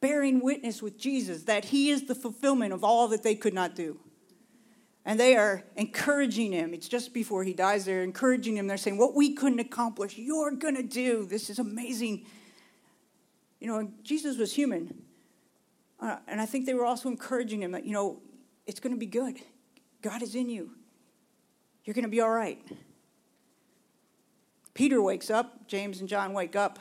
bearing 0.02 0.42
witness 0.42 0.82
with 0.82 0.98
Jesus 0.98 1.44
that 1.44 1.66
he 1.66 1.90
is 1.90 2.04
the 2.04 2.16
fulfillment 2.16 2.74
of 2.74 2.84
all 2.84 3.08
that 3.08 3.24
they 3.24 3.36
could 3.36 3.54
not 3.54 3.76
do. 3.76 4.00
And 5.06 5.20
they 5.20 5.36
are 5.36 5.64
encouraging 5.76 6.52
him. 6.52 6.74
It's 6.74 6.88
just 6.88 7.14
before 7.14 7.44
he 7.44 7.54
dies, 7.54 7.86
they're 7.86 8.04
encouraging 8.04 8.58
him. 8.58 8.68
They're 8.68 8.78
saying, 8.78 8.98
What 8.98 9.16
we 9.16 9.34
couldn't 9.34 9.60
accomplish, 9.60 10.18
you're 10.18 10.52
going 10.52 10.76
to 10.76 10.84
do. 10.84 11.26
This 11.26 11.50
is 11.50 11.60
amazing. 11.60 12.26
You 13.60 13.68
know, 13.68 13.92
Jesus 14.04 14.38
was 14.38 14.54
human. 14.54 15.04
Uh, 16.00 16.18
and 16.28 16.40
I 16.40 16.46
think 16.46 16.66
they 16.66 16.74
were 16.74 16.86
also 16.86 17.10
encouraging 17.10 17.62
him 17.62 17.72
that, 17.72 17.86
you 17.86 17.92
know, 17.92 18.22
it's 18.66 18.80
going 18.80 18.94
to 18.94 19.00
be 19.00 19.06
good. 19.06 19.38
God 20.02 20.22
is 20.22 20.36
in 20.36 20.50
you. 20.50 20.72
You're 21.84 21.94
going 21.94 22.04
to 22.04 22.10
be 22.10 22.22
all 22.22 22.30
right. 22.30 22.62
Peter 24.74 25.02
wakes 25.02 25.30
up, 25.30 25.68
James 25.68 26.00
and 26.00 26.08
John 26.08 26.34
wake 26.34 26.56
up. 26.56 26.80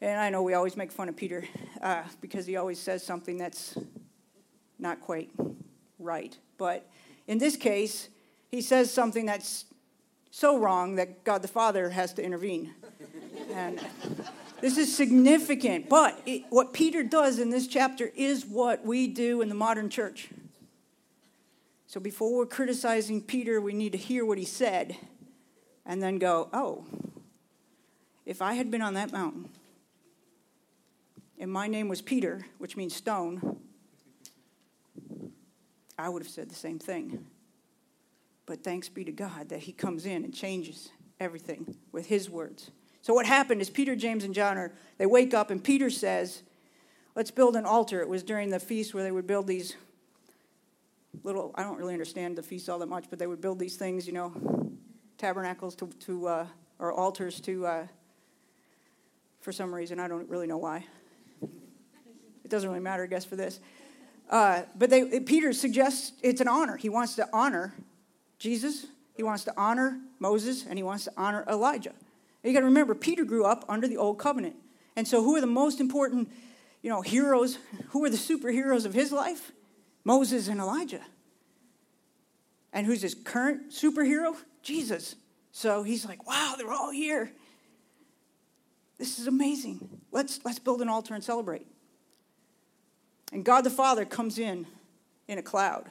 And 0.00 0.20
I 0.20 0.30
know 0.30 0.42
we 0.42 0.54
always 0.54 0.76
make 0.76 0.92
fun 0.92 1.08
of 1.08 1.16
Peter 1.16 1.44
uh, 1.80 2.02
because 2.20 2.46
he 2.46 2.56
always 2.56 2.78
says 2.78 3.04
something 3.04 3.38
that's 3.38 3.76
not 4.78 5.00
quite 5.00 5.30
right. 5.98 6.36
But 6.58 6.88
in 7.26 7.38
this 7.38 7.56
case, 7.56 8.08
he 8.50 8.60
says 8.60 8.90
something 8.90 9.26
that's 9.26 9.64
so 10.30 10.58
wrong 10.58 10.96
that 10.96 11.24
God 11.24 11.42
the 11.42 11.48
Father 11.48 11.90
has 11.90 12.12
to 12.14 12.22
intervene. 12.22 12.74
and 13.52 13.80
this 14.60 14.78
is 14.78 14.94
significant. 14.94 15.88
But 15.88 16.20
it, 16.26 16.44
what 16.50 16.72
Peter 16.72 17.02
does 17.02 17.38
in 17.38 17.50
this 17.50 17.66
chapter 17.66 18.10
is 18.14 18.44
what 18.44 18.84
we 18.84 19.06
do 19.06 19.42
in 19.42 19.48
the 19.48 19.54
modern 19.54 19.90
church. 19.90 20.28
So 21.86 22.00
before 22.00 22.34
we're 22.34 22.46
criticizing 22.46 23.20
Peter, 23.20 23.60
we 23.60 23.72
need 23.72 23.92
to 23.92 23.98
hear 23.98 24.24
what 24.24 24.38
he 24.38 24.44
said 24.44 24.96
and 25.86 26.02
then 26.02 26.18
go, 26.18 26.48
oh. 26.52 26.84
if 28.26 28.42
I 28.42 28.54
had 28.54 28.70
been 28.70 28.82
on 28.82 28.94
that 28.94 29.12
mountain 29.12 29.48
and 31.38 31.52
my 31.52 31.66
name 31.66 31.88
was 31.88 32.00
Peter, 32.00 32.46
which 32.58 32.76
means 32.76 32.96
stone, 32.96 33.58
I 35.98 36.08
would 36.08 36.22
have 36.22 36.30
said 36.30 36.48
the 36.48 36.54
same 36.54 36.78
thing. 36.78 37.26
But 38.46 38.62
thanks 38.62 38.88
be 38.88 39.04
to 39.04 39.12
God 39.12 39.48
that 39.48 39.60
He 39.60 39.72
comes 39.72 40.06
in 40.06 40.24
and 40.24 40.34
changes 40.34 40.90
everything 41.20 41.76
with 41.92 42.06
His 42.06 42.28
words. 42.28 42.70
So 43.02 43.14
what 43.14 43.26
happened 43.26 43.60
is 43.60 43.70
Peter, 43.70 43.94
James, 43.96 44.24
and 44.24 44.34
John 44.34 44.56
are 44.58 44.72
they 44.98 45.06
wake 45.06 45.34
up 45.34 45.50
and 45.50 45.62
Peter 45.62 45.90
says, 45.90 46.42
"Let's 47.14 47.30
build 47.30 47.56
an 47.56 47.64
altar." 47.64 48.00
It 48.00 48.08
was 48.08 48.22
during 48.22 48.50
the 48.50 48.60
feast 48.60 48.94
where 48.94 49.02
they 49.02 49.12
would 49.12 49.26
build 49.26 49.46
these 49.46 49.76
little. 51.22 51.52
I 51.54 51.62
don't 51.62 51.78
really 51.78 51.94
understand 51.94 52.36
the 52.36 52.42
feast 52.42 52.68
all 52.68 52.78
that 52.78 52.88
much, 52.88 53.06
but 53.10 53.18
they 53.18 53.26
would 53.26 53.40
build 53.40 53.58
these 53.58 53.76
things, 53.76 54.06
you 54.06 54.12
know, 54.12 54.32
tabernacles 55.18 55.74
to, 55.76 55.86
to 55.86 56.26
uh, 56.28 56.46
or 56.78 56.92
altars 56.92 57.40
to. 57.42 57.66
Uh, 57.66 57.86
for 59.40 59.52
some 59.52 59.74
reason, 59.74 60.00
I 60.00 60.08
don't 60.08 60.26
really 60.30 60.46
know 60.46 60.56
why. 60.56 60.86
It 61.42 62.50
doesn't 62.50 62.68
really 62.68 62.80
matter, 62.80 63.02
I 63.02 63.06
guess, 63.06 63.26
for 63.26 63.36
this. 63.36 63.60
Uh, 64.30 64.62
but 64.76 64.90
they, 64.90 65.20
Peter 65.20 65.52
suggests 65.52 66.12
it's 66.22 66.40
an 66.40 66.48
honor. 66.48 66.76
He 66.76 66.88
wants 66.88 67.14
to 67.16 67.28
honor 67.32 67.74
Jesus, 68.38 68.86
he 69.16 69.22
wants 69.22 69.44
to 69.44 69.54
honor 69.56 70.00
Moses, 70.18 70.66
and 70.66 70.78
he 70.78 70.82
wants 70.82 71.04
to 71.04 71.12
honor 71.16 71.44
Elijah. 71.48 71.92
You 72.42 72.52
got 72.52 72.60
to 72.60 72.66
remember, 72.66 72.94
Peter 72.94 73.24
grew 73.24 73.44
up 73.44 73.64
under 73.68 73.88
the 73.88 73.96
old 73.96 74.18
covenant. 74.18 74.56
And 74.96 75.08
so, 75.08 75.22
who 75.22 75.36
are 75.36 75.40
the 75.40 75.46
most 75.46 75.80
important, 75.80 76.30
you 76.82 76.90
know, 76.90 77.00
heroes? 77.00 77.58
Who 77.88 78.04
are 78.04 78.10
the 78.10 78.16
superheroes 78.16 78.84
of 78.84 78.92
his 78.92 79.12
life? 79.12 79.52
Moses 80.04 80.48
and 80.48 80.60
Elijah. 80.60 81.00
And 82.72 82.86
who's 82.86 83.00
his 83.00 83.14
current 83.14 83.70
superhero? 83.70 84.36
Jesus. 84.62 85.14
So 85.52 85.84
he's 85.84 86.04
like, 86.04 86.26
wow, 86.26 86.54
they're 86.58 86.72
all 86.72 86.90
here. 86.90 87.32
This 88.98 89.18
is 89.18 89.26
amazing. 89.26 89.88
Let's, 90.10 90.40
let's 90.44 90.58
build 90.58 90.82
an 90.82 90.88
altar 90.88 91.14
and 91.14 91.22
celebrate. 91.22 91.66
And 93.34 93.44
God 93.44 93.62
the 93.62 93.70
Father 93.70 94.04
comes 94.04 94.38
in 94.38 94.64
in 95.26 95.38
a 95.38 95.42
cloud. 95.42 95.90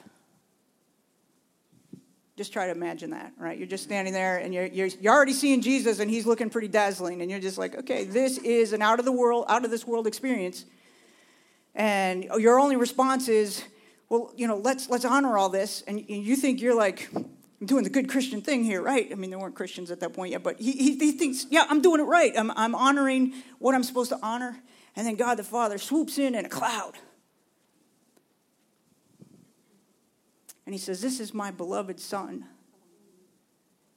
Just 2.38 2.54
try 2.54 2.66
to 2.66 2.72
imagine 2.72 3.10
that, 3.10 3.34
right? 3.38 3.56
You're 3.56 3.68
just 3.68 3.84
standing 3.84 4.14
there 4.14 4.38
and 4.38 4.52
you're, 4.52 4.64
you're, 4.64 4.86
you're 4.86 5.12
already 5.12 5.34
seeing 5.34 5.60
Jesus 5.60 6.00
and 6.00 6.10
he's 6.10 6.24
looking 6.24 6.48
pretty 6.48 6.68
dazzling. 6.68 7.20
And 7.20 7.30
you're 7.30 7.40
just 7.40 7.58
like, 7.58 7.76
okay, 7.76 8.04
this 8.04 8.38
is 8.38 8.72
an 8.72 8.80
out 8.80 8.98
of 8.98 9.04
the 9.04 9.12
world, 9.12 9.44
out 9.48 9.64
of 9.64 9.70
this 9.70 9.86
world 9.86 10.06
experience. 10.06 10.64
And 11.74 12.24
your 12.38 12.58
only 12.58 12.76
response 12.76 13.28
is, 13.28 13.62
well, 14.08 14.32
you 14.34 14.48
know, 14.48 14.56
let's, 14.56 14.88
let's 14.88 15.04
honor 15.04 15.36
all 15.36 15.50
this. 15.50 15.84
And 15.86 16.02
you 16.08 16.36
think 16.36 16.62
you're 16.62 16.74
like, 16.74 17.10
I'm 17.14 17.66
doing 17.66 17.84
the 17.84 17.90
good 17.90 18.08
Christian 18.08 18.40
thing 18.40 18.64
here, 18.64 18.80
right? 18.80 19.06
I 19.12 19.16
mean, 19.16 19.28
there 19.28 19.38
weren't 19.38 19.54
Christians 19.54 19.90
at 19.90 20.00
that 20.00 20.14
point 20.14 20.32
yet, 20.32 20.42
but 20.42 20.58
he, 20.58 20.72
he, 20.72 20.96
he 20.96 21.12
thinks, 21.12 21.46
yeah, 21.50 21.66
I'm 21.68 21.82
doing 21.82 22.00
it 22.00 22.04
right. 22.04 22.32
I'm, 22.36 22.50
I'm 22.52 22.74
honoring 22.74 23.34
what 23.58 23.74
I'm 23.74 23.84
supposed 23.84 24.08
to 24.10 24.18
honor. 24.22 24.56
And 24.96 25.06
then 25.06 25.16
God 25.16 25.34
the 25.34 25.44
Father 25.44 25.76
swoops 25.76 26.16
in 26.16 26.34
in 26.34 26.46
a 26.46 26.48
cloud 26.48 26.94
And 30.66 30.74
he 30.74 30.78
says, 30.78 31.00
This 31.00 31.20
is 31.20 31.34
my 31.34 31.50
beloved 31.50 32.00
son. 32.00 32.46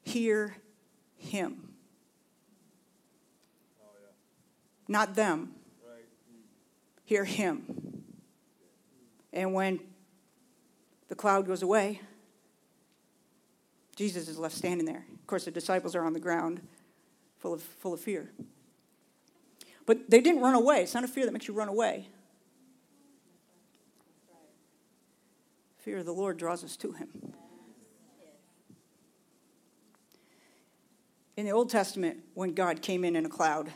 Hear 0.01 0.55
him. 1.17 1.73
Not 4.87 5.15
them. 5.15 5.53
Hear 7.03 7.25
him. 7.25 8.03
And 9.33 9.53
when 9.53 9.79
the 11.09 11.15
cloud 11.15 11.45
goes 11.45 11.61
away, 11.61 12.01
Jesus 13.95 14.27
is 14.27 14.37
left 14.37 14.55
standing 14.55 14.85
there. 14.85 15.05
Of 15.13 15.27
course, 15.27 15.45
the 15.45 15.51
disciples 15.51 15.95
are 15.95 16.05
on 16.05 16.13
the 16.13 16.19
ground, 16.19 16.61
full 17.39 17.53
of, 17.53 17.61
full 17.61 17.93
of 17.93 17.99
fear. 17.99 18.29
But 19.85 20.09
they 20.09 20.21
didn't 20.21 20.41
run 20.41 20.53
away. 20.53 20.83
It's 20.83 20.93
not 20.93 21.03
a 21.03 21.07
fear 21.07 21.25
that 21.25 21.31
makes 21.31 21.47
you 21.47 21.53
run 21.53 21.67
away. 21.67 22.09
Fear 25.87 25.99
of 25.99 26.05
the 26.05 26.11
Lord 26.11 26.35
draws 26.35 26.65
us 26.65 26.75
to 26.75 26.91
him. 26.91 27.07
In 31.37 31.45
the 31.45 31.51
Old 31.53 31.69
Testament, 31.69 32.25
when 32.33 32.53
God 32.53 32.81
came 32.81 33.05
in 33.05 33.15
in 33.15 33.25
a 33.25 33.29
cloud, 33.29 33.71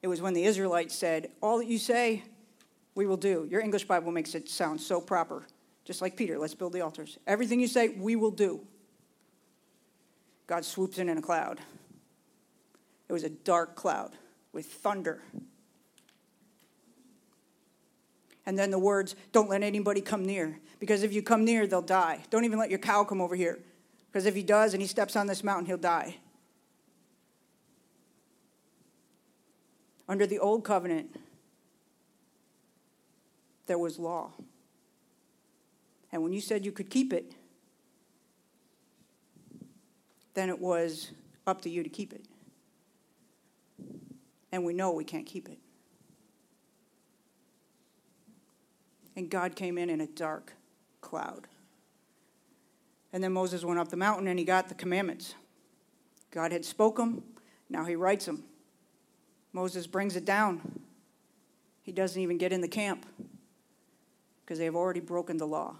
it 0.00 0.08
was 0.08 0.22
when 0.22 0.32
the 0.32 0.44
Israelites 0.44 0.96
said, 0.96 1.30
All 1.42 1.58
that 1.58 1.66
you 1.66 1.76
say, 1.76 2.22
we 2.94 3.04
will 3.04 3.18
do. 3.18 3.46
Your 3.50 3.60
English 3.60 3.84
Bible 3.84 4.12
makes 4.12 4.34
it 4.34 4.48
sound 4.48 4.80
so 4.80 4.98
proper. 4.98 5.46
Just 5.84 6.00
like 6.00 6.16
Peter, 6.16 6.38
let's 6.38 6.54
build 6.54 6.72
the 6.72 6.80
altars. 6.80 7.18
Everything 7.26 7.60
you 7.60 7.68
say, 7.68 7.90
we 7.90 8.16
will 8.16 8.30
do. 8.30 8.62
God 10.46 10.64
swoops 10.64 10.96
in 10.96 11.10
in 11.10 11.18
a 11.18 11.22
cloud. 11.22 11.60
It 13.10 13.12
was 13.12 13.24
a 13.24 13.30
dark 13.30 13.76
cloud 13.76 14.16
with 14.54 14.64
thunder 14.64 15.20
and 18.46 18.56
then 18.56 18.70
the 18.70 18.78
words, 18.78 19.16
don't 19.32 19.50
let 19.50 19.64
anybody 19.64 20.00
come 20.00 20.24
near. 20.24 20.60
Because 20.78 21.02
if 21.02 21.12
you 21.12 21.20
come 21.20 21.44
near, 21.44 21.66
they'll 21.66 21.82
die. 21.82 22.24
Don't 22.30 22.44
even 22.44 22.58
let 22.58 22.70
your 22.70 22.78
cow 22.78 23.02
come 23.02 23.20
over 23.20 23.34
here. 23.34 23.58
Because 24.10 24.24
if 24.24 24.36
he 24.36 24.42
does 24.44 24.72
and 24.72 24.80
he 24.80 24.86
steps 24.86 25.16
on 25.16 25.26
this 25.26 25.42
mountain, 25.42 25.66
he'll 25.66 25.76
die. 25.76 26.16
Under 30.08 30.26
the 30.26 30.38
old 30.38 30.64
covenant, 30.64 31.18
there 33.66 33.78
was 33.78 33.98
law. 33.98 34.30
And 36.12 36.22
when 36.22 36.32
you 36.32 36.40
said 36.40 36.64
you 36.64 36.70
could 36.70 36.88
keep 36.88 37.12
it, 37.12 37.34
then 40.34 40.48
it 40.48 40.60
was 40.60 41.10
up 41.46 41.62
to 41.62 41.68
you 41.68 41.82
to 41.82 41.88
keep 41.88 42.12
it. 42.12 42.24
And 44.52 44.64
we 44.64 44.72
know 44.72 44.92
we 44.92 45.04
can't 45.04 45.26
keep 45.26 45.48
it. 45.48 45.58
And 49.16 49.30
God 49.30 49.56
came 49.56 49.78
in 49.78 49.90
in 49.90 50.00
a 50.02 50.06
dark 50.06 50.52
cloud. 51.00 51.48
And 53.12 53.24
then 53.24 53.32
Moses 53.32 53.64
went 53.64 53.80
up 53.80 53.88
the 53.88 53.96
mountain 53.96 54.28
and 54.28 54.38
he 54.38 54.44
got 54.44 54.68
the 54.68 54.74
commandments. 54.74 55.34
God 56.30 56.52
had 56.52 56.64
spoken, 56.64 57.22
now 57.70 57.84
he 57.84 57.96
writes 57.96 58.26
them. 58.26 58.44
Moses 59.52 59.86
brings 59.86 60.16
it 60.16 60.26
down. 60.26 60.82
He 61.82 61.92
doesn't 61.92 62.20
even 62.20 62.36
get 62.36 62.52
in 62.52 62.60
the 62.60 62.68
camp 62.68 63.06
because 64.44 64.58
they 64.58 64.66
have 64.66 64.76
already 64.76 65.00
broken 65.00 65.38
the 65.38 65.46
law. 65.46 65.76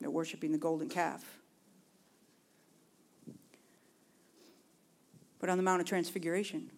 They're 0.00 0.10
worshiping 0.10 0.52
the 0.52 0.58
golden 0.58 0.90
calf. 0.90 1.24
But 5.38 5.48
on 5.48 5.56
the 5.56 5.62
Mount 5.62 5.80
of 5.80 5.86
Transfiguration, 5.86 6.70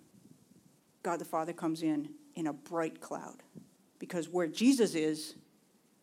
God 1.06 1.20
the 1.20 1.24
Father 1.24 1.52
comes 1.52 1.84
in 1.84 2.08
in 2.34 2.48
a 2.48 2.52
bright 2.52 3.00
cloud. 3.00 3.44
Because 4.00 4.28
where 4.28 4.48
Jesus 4.48 4.96
is, 4.96 5.36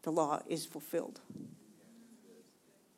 the 0.04 0.14
law 0.14 0.40
is 0.48 0.66
fulfilled. 0.66 1.20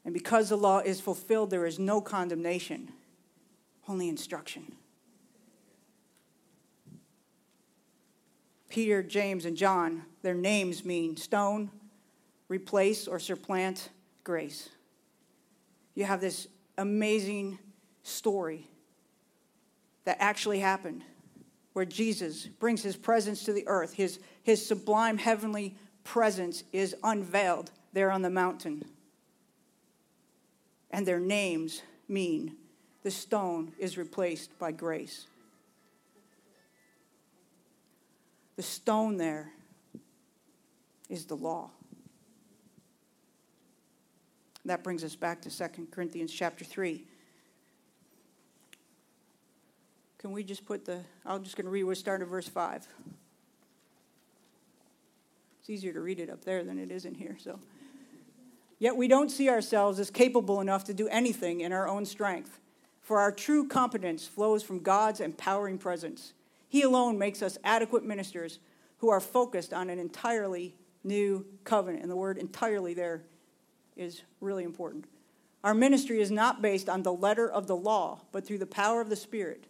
And 0.06 0.14
because 0.14 0.50
the 0.50 0.56
law 0.56 0.82
is 0.82 1.02
fulfilled, 1.02 1.50
there 1.50 1.66
is 1.66 1.80
no 1.80 2.02
condemnation, 2.02 2.92
only 3.88 4.08
instruction. 4.08 4.76
Peter, 8.70 9.02
James, 9.02 9.46
and 9.46 9.58
John, 9.58 10.04
their 10.22 10.36
names 10.36 10.86
mean 10.86 11.18
stone, 11.18 11.72
replace, 12.50 13.08
or 13.08 13.18
supplant 13.18 13.90
grace. 14.24 14.70
You 15.96 16.06
have 16.06 16.22
this 16.22 16.48
amazing 16.78 17.58
story 18.04 18.70
that 20.04 20.18
actually 20.20 20.60
happened 20.60 21.04
where 21.76 21.84
Jesus 21.84 22.46
brings 22.46 22.82
his 22.82 22.96
presence 22.96 23.44
to 23.44 23.52
the 23.52 23.68
earth. 23.68 23.96
His, 23.96 24.20
his 24.44 24.66
sublime 24.66 25.18
heavenly 25.18 25.76
presence 26.06 26.64
is 26.72 26.96
unveiled 27.04 27.70
there 27.92 28.12
on 28.12 28.22
the 28.22 28.30
mountain. 28.30 28.86
And 30.90 31.06
their 31.06 31.20
names 31.20 31.82
mean 32.08 32.56
the 33.04 33.12
stone 33.12 33.74
is 33.78 33.98
replaced 33.98 34.58
by 34.58 34.72
grace. 34.72 35.28
The 38.56 38.64
stone 38.64 39.18
there 39.18 39.52
is 41.10 41.26
the 41.26 41.36
law. 41.36 41.72
That 44.64 44.82
brings 44.82 45.04
us 45.04 45.18
back 45.18 45.42
to 45.42 45.50
2 45.50 45.88
Corinthians 45.92 46.32
chapter 46.32 46.64
3. 46.64 47.04
Can 50.26 50.34
we 50.34 50.44
just 50.44 50.66
put 50.66 50.86
the, 50.86 51.02
I'm 51.24 51.44
just 51.44 51.56
going 51.56 51.66
to 51.66 51.70
read, 51.70 51.84
we'll 51.84 51.94
start 51.94 52.24
at 52.24 52.28
verse 52.28 52.48
5. 52.48 52.88
It's 55.60 55.70
easier 55.70 55.94
to 55.94 56.02
read 56.02 56.20
it 56.20 56.32
up 56.32 56.44
there 56.44 56.64
than 56.64 56.80
it 56.80 56.90
is 56.90 57.06
in 57.06 57.14
here, 57.14 57.38
so. 57.40 57.60
Yet 58.80 58.98
we 58.98 59.08
don't 59.08 59.30
see 59.30 59.50
ourselves 59.52 60.00
as 60.00 60.10
capable 60.10 60.62
enough 60.62 60.84
to 60.86 60.96
do 60.96 61.08
anything 61.10 61.62
in 61.62 61.72
our 61.72 61.88
own 61.88 62.06
strength, 62.06 62.60
for 63.04 63.20
our 63.20 63.32
true 63.32 63.68
competence 63.68 64.26
flows 64.26 64.64
from 64.64 64.80
God's 64.80 65.20
empowering 65.20 65.78
presence. 65.78 66.34
He 66.70 66.82
alone 66.82 67.20
makes 67.20 67.44
us 67.44 67.60
adequate 67.64 68.04
ministers 68.04 68.58
who 68.98 69.10
are 69.10 69.20
focused 69.20 69.76
on 69.76 69.92
an 69.92 70.00
entirely 70.00 70.74
new 71.04 71.46
covenant. 71.66 72.02
And 72.02 72.10
the 72.12 72.16
word 72.16 72.40
entirely 72.40 72.96
there 72.96 73.22
is 73.96 74.24
really 74.42 74.64
important 74.64 75.06
Our 75.64 75.76
ministry 75.76 76.20
is 76.20 76.32
not 76.32 76.64
based 76.64 76.90
on 76.90 77.04
the 77.04 77.14
letter 77.14 77.48
of 77.48 77.68
the 77.68 77.76
law, 77.76 78.22
but 78.32 78.44
through 78.44 78.58
the 78.58 78.66
power 78.66 79.02
of 79.02 79.12
the 79.12 79.16
Spirit. 79.16 79.66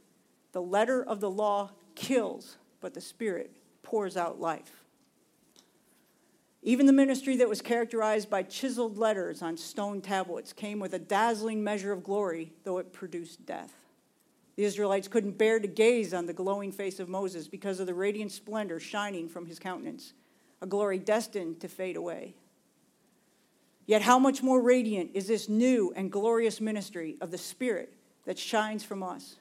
The 0.56 0.62
letter 0.62 1.04
of 1.04 1.20
the 1.20 1.30
law 1.30 1.72
kills, 1.96 2.56
but 2.80 2.94
the 2.94 3.02
Spirit 3.02 3.58
pours 3.84 4.16
out 4.16 4.40
life. 4.40 4.86
Even 6.64 6.86
the 6.86 6.94
ministry 6.94 7.36
that 7.36 7.50
was 7.50 7.62
characterized 7.62 8.30
by 8.30 8.42
chiseled 8.44 8.98
letters 8.98 9.42
on 9.42 9.58
stone 9.58 10.00
tablets 10.00 10.54
came 10.54 10.80
with 10.80 10.94
a 10.94 10.98
dazzling 10.98 11.62
measure 11.62 11.92
of 11.92 12.06
glory, 12.06 12.54
though 12.64 12.78
it 12.78 12.94
produced 12.94 13.46
death. 13.46 13.74
The 14.56 14.64
Israelites 14.64 15.10
couldn't 15.10 15.38
bear 15.38 15.60
to 15.60 15.68
gaze 15.68 16.14
on 16.14 16.26
the 16.26 16.32
glowing 16.32 16.72
face 16.72 17.02
of 17.02 17.10
Moses 17.10 17.50
because 17.50 17.82
of 17.82 17.88
the 17.88 17.94
radiant 17.94 18.32
splendor 18.32 18.80
shining 18.80 19.28
from 19.28 19.48
his 19.48 19.60
countenance, 19.60 20.14
a 20.62 20.66
glory 20.66 21.00
destined 21.00 21.60
to 21.60 21.68
fade 21.68 21.98
away. 21.98 22.34
Yet, 23.86 24.04
how 24.04 24.20
much 24.20 24.42
more 24.42 24.62
radiant 24.62 25.12
is 25.16 25.28
this 25.28 25.50
new 25.50 25.92
and 25.98 26.10
glorious 26.10 26.62
ministry 26.62 27.18
of 27.20 27.32
the 27.32 27.38
Spirit 27.38 27.94
that 28.24 28.40
shines 28.40 28.86
from 28.86 29.04
us? 29.04 29.36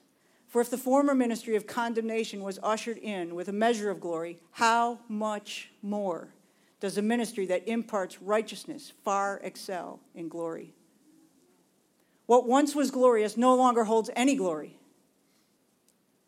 For 0.55 0.61
if 0.61 0.71
the 0.71 0.79
former 0.79 1.17
ministry 1.17 1.57
of 1.57 1.67
condemnation 1.67 2.41
was 2.41 2.61
ushered 2.63 2.99
in 2.99 3.35
with 3.35 3.49
a 3.49 3.53
measure 3.53 3.91
of 3.91 3.99
glory, 3.99 4.39
how 4.53 5.01
much 5.09 5.73
more 5.83 6.29
does 6.79 6.97
a 6.97 7.03
ministry 7.03 7.45
that 7.47 7.67
imparts 7.67 8.23
righteousness 8.23 8.93
far 9.05 9.41
excel 9.43 9.99
in 10.15 10.29
glory? 10.29 10.73
What 12.27 12.47
once 12.47 12.73
was 12.73 12.93
glorious 12.93 13.37
no 13.37 13.57
longer 13.57 13.83
holds 13.83 14.11
any 14.15 14.37
glory. 14.37 14.79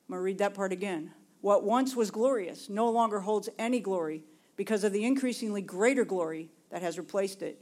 I'm 0.09 0.15
going 0.15 0.19
to 0.19 0.25
read 0.25 0.39
that 0.39 0.55
part 0.55 0.73
again. 0.73 1.13
What 1.41 1.63
once 1.63 1.95
was 1.95 2.11
glorious 2.11 2.69
no 2.69 2.91
longer 2.91 3.21
holds 3.21 3.49
any 3.61 3.79
glory 3.79 4.25
because 4.57 4.83
of 4.83 4.93
the 4.93 5.05
increasingly 5.05 5.63
greater 5.63 6.05
glory 6.05 6.51
that 6.71 6.83
has 6.83 6.99
replaced 6.99 7.43
it. 7.43 7.61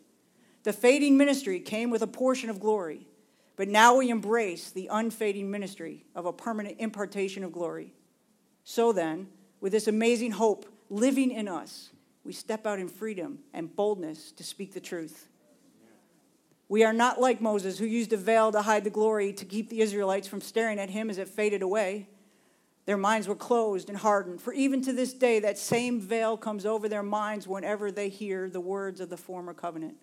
The 0.63 0.73
fading 0.73 1.19
ministry 1.19 1.61
came 1.61 1.91
with 1.91 2.01
a 2.01 2.07
portion 2.07 2.49
of 2.49 2.59
glory, 2.59 3.07
but 3.57 3.69
now 3.69 3.97
we 3.97 4.11
embrace 4.11 4.71
the 4.71 4.89
unfading 4.91 5.51
ministry 5.51 6.05
of 6.15 6.27
a 6.27 6.33
permanent 6.33 6.77
impartation 6.79 7.45
of 7.45 7.53
glory. 7.53 7.95
So 8.65 8.93
then, 8.93 9.29
with 9.61 9.73
this 9.73 9.87
amazing 9.87 10.33
hope 10.33 10.67
living 10.91 11.31
in 11.31 11.49
us, 11.49 11.91
we 12.25 12.33
step 12.33 12.67
out 12.67 12.79
in 12.79 12.89
freedom 12.89 13.41
and 13.53 13.75
boldness 13.75 14.33
to 14.33 14.45
speak 14.45 14.73
the 14.73 14.81
truth. 14.81 15.29
We 16.69 16.83
are 16.83 16.93
not 16.93 17.21
like 17.21 17.41
Moses, 17.41 17.79
who 17.79 17.85
used 17.85 18.13
a 18.13 18.17
veil 18.17 18.51
to 18.53 18.63
hide 18.63 18.85
the 18.85 18.91
glory 18.91 19.33
to 19.35 19.45
keep 19.45 19.69
the 19.69 19.83
Israelites 19.83 20.27
from 20.27 20.41
staring 20.41 20.79
at 20.79 20.91
him 20.91 21.11
as 21.11 21.19
it 21.19 21.29
faded 21.29 21.63
away. 21.63 22.09
Their 22.87 22.97
minds 22.97 23.29
were 23.29 23.35
closed 23.35 23.89
and 23.89 23.99
hardened, 23.99 24.41
for 24.41 24.53
even 24.53 24.83
to 24.83 24.93
this 24.93 25.13
day, 25.13 25.41
that 25.41 25.59
same 25.59 26.01
veil 26.01 26.37
comes 26.37 26.67
over 26.67 26.89
their 26.89 27.03
minds 27.03 27.47
whenever 27.47 27.91
they 27.91 28.09
hear 28.09 28.49
the 28.49 28.61
words 28.61 29.01
of 29.01 29.11
the 29.11 29.17
former 29.17 29.55
covenant. 29.55 29.97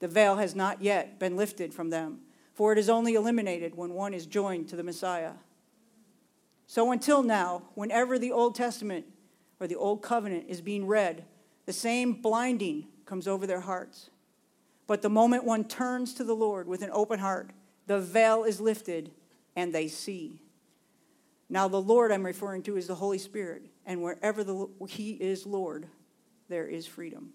The 0.00 0.08
veil 0.08 0.36
has 0.36 0.54
not 0.54 0.82
yet 0.82 1.18
been 1.18 1.36
lifted 1.36 1.74
from 1.74 1.90
them, 1.90 2.20
for 2.54 2.72
it 2.72 2.78
is 2.78 2.88
only 2.88 3.14
eliminated 3.14 3.74
when 3.74 3.94
one 3.94 4.14
is 4.14 4.26
joined 4.26 4.68
to 4.68 4.76
the 4.76 4.84
Messiah. 4.84 5.32
So 6.66 6.92
until 6.92 7.22
now, 7.22 7.62
whenever 7.74 8.18
the 8.18 8.32
Old 8.32 8.54
Testament 8.54 9.06
or 9.58 9.66
the 9.66 9.76
Old 9.76 10.02
Covenant 10.02 10.44
is 10.48 10.60
being 10.60 10.86
read, 10.86 11.24
the 11.66 11.72
same 11.72 12.12
blinding 12.12 12.86
comes 13.06 13.26
over 13.26 13.46
their 13.46 13.60
hearts. 13.60 14.10
But 14.86 15.02
the 15.02 15.10
moment 15.10 15.44
one 15.44 15.64
turns 15.64 16.14
to 16.14 16.24
the 16.24 16.34
Lord 16.34 16.68
with 16.68 16.82
an 16.82 16.90
open 16.92 17.18
heart, 17.18 17.50
the 17.86 18.00
veil 18.00 18.44
is 18.44 18.60
lifted 18.60 19.10
and 19.56 19.74
they 19.74 19.88
see. 19.88 20.42
Now, 21.48 21.68
the 21.68 21.80
Lord 21.80 22.12
I'm 22.12 22.24
referring 22.24 22.62
to 22.64 22.76
is 22.76 22.86
the 22.86 22.94
Holy 22.94 23.18
Spirit, 23.18 23.62
and 23.86 24.02
wherever 24.02 24.44
the, 24.44 24.68
He 24.86 25.12
is 25.12 25.46
Lord, 25.46 25.88
there 26.48 26.68
is 26.68 26.86
freedom. 26.86 27.32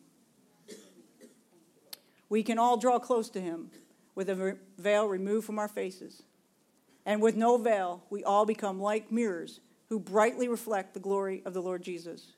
We 2.33 2.41
can 2.41 2.57
all 2.57 2.77
draw 2.77 2.97
close 2.97 3.29
to 3.29 3.39
him 3.39 3.69
with 4.15 4.27
a 4.27 4.57
veil 4.79 5.05
removed 5.05 5.45
from 5.45 5.59
our 5.59 5.67
faces. 5.67 6.23
And 7.05 7.21
with 7.21 7.35
no 7.35 7.57
veil, 7.57 8.05
we 8.09 8.23
all 8.23 8.43
become 8.43 8.81
like 8.81 9.11
mirrors 9.11 9.59
who 9.89 9.99
brightly 9.99 10.47
reflect 10.47 10.95
the 10.95 10.99
glory 10.99 11.43
of 11.45 11.53
the 11.53 11.61
Lord 11.61 11.83
Jesus. 11.83 12.33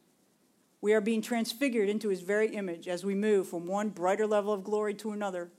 We 0.81 0.93
are 0.93 0.99
being 0.99 1.21
transfigured 1.21 1.87
into 1.87 2.09
his 2.09 2.19
very 2.19 2.57
image 2.57 2.89
as 2.89 3.05
we 3.05 3.15
move 3.15 3.47
from 3.47 3.67
one 3.67 3.87
brighter 3.87 4.27
level 4.27 4.51
of 4.51 4.65
glory 4.65 4.93
to 4.95 5.11
another. 5.11 5.49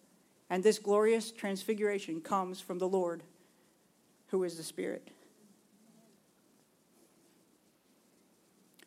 And 0.50 0.62
this 0.62 0.78
glorious 0.78 1.30
transfiguration 1.30 2.20
comes 2.20 2.60
from 2.60 2.78
the 2.78 2.88
Lord, 2.88 3.22
who 4.26 4.44
is 4.44 4.58
the 4.58 4.62
Spirit. 4.62 5.08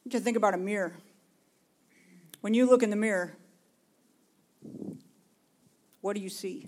Just 0.08 0.23
think 0.23 0.38
about 0.38 0.54
a 0.54 0.58
mirror. 0.58 0.93
When 2.41 2.54
you 2.54 2.69
look 2.69 2.84
in 2.84 2.91
the 2.91 2.95
mirror, 2.95 3.36
what 6.01 6.15
do 6.15 6.21
you 6.21 6.29
see? 6.29 6.67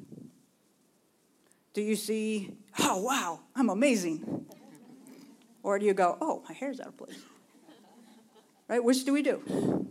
Do 1.73 1.81
you 1.81 1.95
see, 1.95 2.53
oh, 2.79 3.01
wow, 3.01 3.39
I'm 3.55 3.69
amazing? 3.69 4.45
Or 5.63 5.79
do 5.79 5.85
you 5.85 5.93
go, 5.93 6.17
oh, 6.19 6.43
my 6.47 6.53
hair's 6.53 6.79
out 6.79 6.87
of 6.87 6.97
place? 6.97 7.19
Right? 8.67 8.83
Which 8.83 9.05
do 9.05 9.13
we 9.13 9.21
do? 9.21 9.87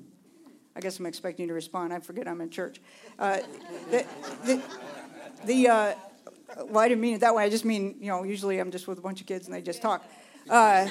I 0.74 0.80
guess 0.80 0.98
I'm 0.98 1.06
expecting 1.06 1.44
you 1.44 1.48
to 1.48 1.54
respond. 1.54 1.92
I 1.92 2.00
forget 2.00 2.28
I'm 2.28 2.40
in 2.40 2.50
church. 2.50 2.80
Uh, 3.18 3.38
the, 3.90 4.06
the, 4.44 4.62
the 5.44 5.68
uh, 5.68 5.94
well, 6.66 6.78
I 6.78 6.88
didn't 6.88 7.00
mean 7.00 7.14
it 7.14 7.20
that 7.20 7.34
way. 7.34 7.44
I 7.44 7.50
just 7.50 7.64
mean, 7.64 7.96
you 8.00 8.08
know, 8.08 8.24
usually 8.24 8.58
I'm 8.58 8.70
just 8.70 8.88
with 8.88 8.98
a 8.98 9.02
bunch 9.02 9.20
of 9.20 9.26
kids 9.26 9.46
and 9.46 9.54
they 9.54 9.62
just 9.62 9.82
talk. 9.82 10.04
Uh, 10.48 10.88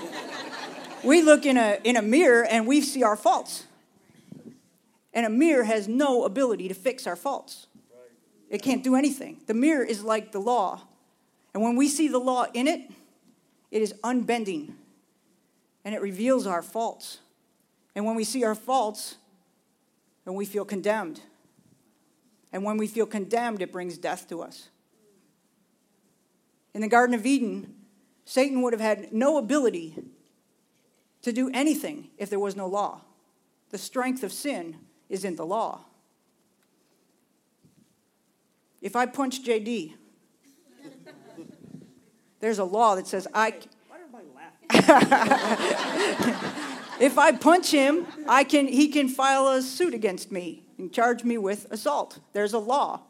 we 1.04 1.22
look 1.22 1.46
in 1.46 1.58
a, 1.58 1.80
in 1.84 1.98
a 1.98 2.02
mirror 2.02 2.46
and 2.46 2.68
we 2.68 2.82
see 2.82 3.04
our 3.04 3.16
faults. 3.16 3.66
And 5.14 5.26
a 5.26 5.30
mirror 5.30 5.64
has 5.64 5.88
no 5.88 6.24
ability 6.24 6.68
to 6.68 6.74
fix 6.74 7.08
our 7.08 7.16
faults. 7.16 7.68
It 8.50 8.64
can't 8.64 8.84
do 8.84 8.96
anything. 8.96 9.42
The 9.46 9.54
mirror 9.54 9.84
is 9.84 10.04
like 10.04 10.32
the 10.32 10.40
law. 10.40 10.82
And 11.54 11.64
when 11.64 11.76
we 11.76 11.88
see 11.88 12.08
the 12.08 12.20
law 12.20 12.46
in 12.54 12.68
it, 12.68 12.92
it 13.72 13.82
is 13.82 13.94
unbending 14.04 14.76
and 15.86 15.96
it 15.96 16.02
reveals 16.02 16.46
our 16.46 16.62
faults. 16.62 17.20
And 17.96 18.06
when 18.06 18.16
we 18.16 18.24
see 18.24 18.44
our 18.44 18.56
faults, 18.56 19.16
then 20.26 20.34
we 20.34 20.46
feel 20.46 20.66
condemned. 20.66 21.22
And 22.52 22.64
when 22.64 22.78
we 22.78 22.88
feel 22.88 23.06
condemned, 23.06 23.62
it 23.62 23.72
brings 23.72 23.98
death 23.98 24.28
to 24.30 24.42
us. 24.42 24.70
In 26.74 26.82
the 26.82 26.88
Garden 26.88 27.16
of 27.16 27.26
Eden, 27.26 27.76
Satan 28.26 28.62
would 28.62 28.74
have 28.74 28.82
had 28.82 29.12
no 29.12 29.38
ability 29.38 29.96
to 31.22 31.32
do 31.32 31.50
anything 31.54 32.10
if 32.18 32.30
there 32.30 32.40
was 32.40 32.56
no 32.56 32.68
law. 32.68 33.02
The 33.72 33.78
strength 33.78 34.24
of 34.24 34.32
sin 34.32 34.78
is 35.10 35.24
in 35.24 35.36
the 35.36 35.46
law. 35.46 35.86
If 38.82 38.96
I 38.96 39.06
punch 39.06 39.44
JD, 39.44 39.94
there's 42.40 42.60
a 42.60 42.64
law 42.64 42.96
that 42.96 43.08
says 43.08 43.28
I. 43.34 43.54
if 47.00 47.18
I 47.18 47.32
punch 47.32 47.72
him, 47.72 48.06
I 48.28 48.44
can, 48.44 48.68
he 48.68 48.88
can 48.88 49.10
file 49.10 49.48
a 49.48 49.62
suit 49.62 49.94
against 49.94 50.32
me 50.32 50.64
and 50.78 50.94
charge 50.94 51.24
me 51.24 51.38
with 51.38 51.72
assault. 51.72 52.20
There's 52.34 52.54
a 52.54 52.60
law. 52.60 53.02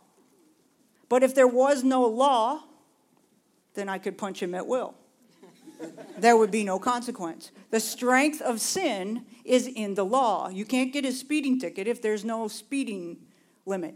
But 1.09 1.23
if 1.23 1.35
there 1.35 1.47
was 1.47 1.83
no 1.83 2.05
law, 2.05 2.63
then 3.73 3.89
I 3.89 3.97
could 3.97 4.17
punch 4.17 4.41
him 4.41 4.55
at 4.55 4.67
will. 4.67 4.95
there 6.17 6.37
would 6.37 6.51
be 6.51 6.63
no 6.63 6.79
consequence. 6.79 7.51
The 7.71 7.79
strength 7.79 8.41
of 8.41 8.61
sin 8.61 9.25
is 9.43 9.67
in 9.67 9.95
the 9.95 10.05
law. 10.05 10.49
You 10.49 10.65
can't 10.65 10.93
get 10.93 11.05
a 11.05 11.11
speeding 11.11 11.59
ticket 11.59 11.87
if 11.87 12.01
there's 12.01 12.23
no 12.23 12.47
speeding 12.47 13.17
limit. 13.65 13.95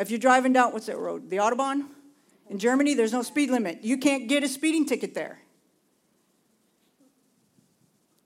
If 0.00 0.10
you're 0.10 0.18
driving 0.18 0.54
down, 0.54 0.72
what's 0.72 0.86
that 0.86 0.98
road? 0.98 1.28
The 1.28 1.36
Autobahn? 1.36 1.84
In 2.48 2.58
Germany, 2.58 2.94
there's 2.94 3.12
no 3.12 3.20
speed 3.20 3.50
limit. 3.50 3.80
You 3.82 3.98
can't 3.98 4.28
get 4.28 4.42
a 4.42 4.48
speeding 4.48 4.86
ticket 4.86 5.12
there. 5.12 5.38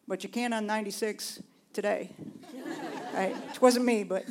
But 0.07 0.23
you 0.23 0.31
can 0.31 0.53
on 0.53 0.67
96 0.67 1.43
today. 1.73 2.13
right? 3.15 3.35
It 3.53 3.61
wasn't 3.61 3.87
me, 3.87 4.05
but 4.05 4.25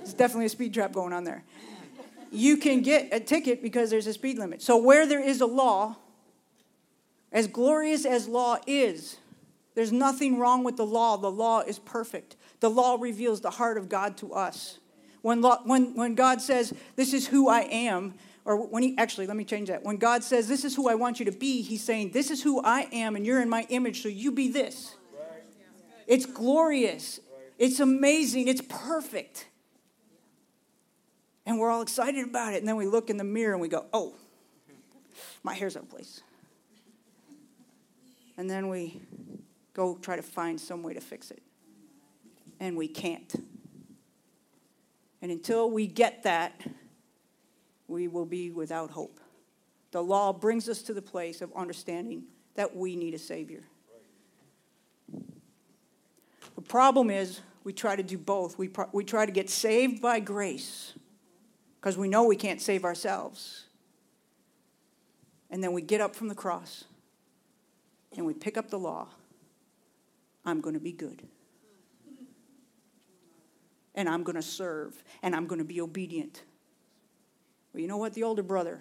it's 0.00 0.14
definitely 0.14 0.46
a 0.46 0.48
speed 0.48 0.72
trap 0.72 0.92
going 0.92 1.12
on 1.12 1.24
there. 1.24 1.44
You 2.32 2.56
can 2.56 2.80
get 2.80 3.10
a 3.12 3.20
ticket 3.20 3.62
because 3.62 3.90
there's 3.90 4.06
a 4.06 4.12
speed 4.14 4.38
limit. 4.38 4.62
So, 4.62 4.78
where 4.78 5.06
there 5.06 5.22
is 5.22 5.42
a 5.42 5.46
law, 5.46 5.96
as 7.32 7.48
glorious 7.48 8.06
as 8.06 8.26
law 8.26 8.56
is, 8.66 9.18
there's 9.74 9.92
nothing 9.92 10.38
wrong 10.38 10.64
with 10.64 10.76
the 10.76 10.86
law. 10.86 11.18
The 11.18 11.30
law 11.30 11.60
is 11.60 11.78
perfect. 11.78 12.36
The 12.60 12.70
law 12.70 12.96
reveals 12.98 13.42
the 13.42 13.50
heart 13.50 13.76
of 13.76 13.90
God 13.90 14.16
to 14.18 14.32
us. 14.32 14.79
When, 15.22 15.42
when, 15.42 15.94
when 15.94 16.14
God 16.14 16.40
says, 16.40 16.72
This 16.96 17.12
is 17.12 17.26
who 17.26 17.48
I 17.48 17.60
am, 17.60 18.14
or 18.44 18.66
when 18.66 18.82
he 18.82 18.96
actually, 18.96 19.26
let 19.26 19.36
me 19.36 19.44
change 19.44 19.68
that. 19.68 19.82
When 19.82 19.96
God 19.96 20.24
says, 20.24 20.48
This 20.48 20.64
is 20.64 20.74
who 20.74 20.88
I 20.88 20.94
want 20.94 21.18
you 21.18 21.26
to 21.26 21.32
be, 21.32 21.62
he's 21.62 21.84
saying, 21.84 22.12
This 22.12 22.30
is 22.30 22.42
who 22.42 22.62
I 22.62 22.88
am, 22.92 23.16
and 23.16 23.26
you're 23.26 23.42
in 23.42 23.48
my 23.48 23.66
image, 23.68 24.02
so 24.02 24.08
you 24.08 24.32
be 24.32 24.48
this. 24.50 24.94
It's 26.06 26.26
glorious, 26.26 27.20
it's 27.58 27.80
amazing, 27.80 28.48
it's 28.48 28.62
perfect. 28.62 29.46
And 31.46 31.58
we're 31.58 31.70
all 31.70 31.82
excited 31.82 32.24
about 32.26 32.54
it. 32.54 32.58
And 32.58 32.68
then 32.68 32.76
we 32.76 32.86
look 32.86 33.10
in 33.10 33.16
the 33.16 33.24
mirror 33.24 33.52
and 33.52 33.60
we 33.60 33.68
go, 33.68 33.86
Oh, 33.92 34.14
my 35.42 35.54
hair's 35.54 35.76
out 35.76 35.84
of 35.84 35.90
place. 35.90 36.22
And 38.36 38.48
then 38.48 38.68
we 38.68 39.00
go 39.74 39.98
try 40.00 40.16
to 40.16 40.22
find 40.22 40.60
some 40.60 40.82
way 40.82 40.94
to 40.94 41.00
fix 41.00 41.30
it. 41.30 41.42
And 42.58 42.76
we 42.76 42.88
can't. 42.88 43.34
And 45.22 45.30
until 45.30 45.70
we 45.70 45.86
get 45.86 46.22
that, 46.22 46.60
we 47.88 48.08
will 48.08 48.24
be 48.24 48.50
without 48.50 48.90
hope. 48.90 49.20
The 49.90 50.02
law 50.02 50.32
brings 50.32 50.68
us 50.68 50.82
to 50.82 50.94
the 50.94 51.02
place 51.02 51.40
of 51.42 51.52
understanding 51.54 52.24
that 52.54 52.76
we 52.76 52.96
need 52.96 53.14
a 53.14 53.18
Savior. 53.18 53.62
The 56.54 56.62
problem 56.62 57.10
is 57.10 57.40
we 57.64 57.72
try 57.72 57.96
to 57.96 58.02
do 58.02 58.16
both. 58.16 58.58
We, 58.58 58.68
pro- 58.68 58.88
we 58.92 59.04
try 59.04 59.26
to 59.26 59.32
get 59.32 59.50
saved 59.50 60.00
by 60.00 60.20
grace 60.20 60.94
because 61.80 61.98
we 61.98 62.08
know 62.08 62.24
we 62.24 62.36
can't 62.36 62.60
save 62.60 62.84
ourselves. 62.84 63.64
And 65.50 65.62
then 65.62 65.72
we 65.72 65.82
get 65.82 66.00
up 66.00 66.14
from 66.14 66.28
the 66.28 66.34
cross 66.34 66.84
and 68.16 68.24
we 68.24 68.34
pick 68.34 68.56
up 68.56 68.70
the 68.70 68.78
law. 68.78 69.08
I'm 70.44 70.60
going 70.60 70.74
to 70.74 70.80
be 70.80 70.92
good. 70.92 71.26
And 74.00 74.08
I'm 74.08 74.22
going 74.22 74.36
to 74.36 74.42
serve. 74.42 75.04
And 75.22 75.36
I'm 75.36 75.46
going 75.46 75.58
to 75.58 75.64
be 75.64 75.78
obedient. 75.82 76.42
Well, 77.74 77.82
you 77.82 77.86
know 77.86 77.98
what? 77.98 78.14
The 78.14 78.22
older 78.22 78.42
brother, 78.42 78.80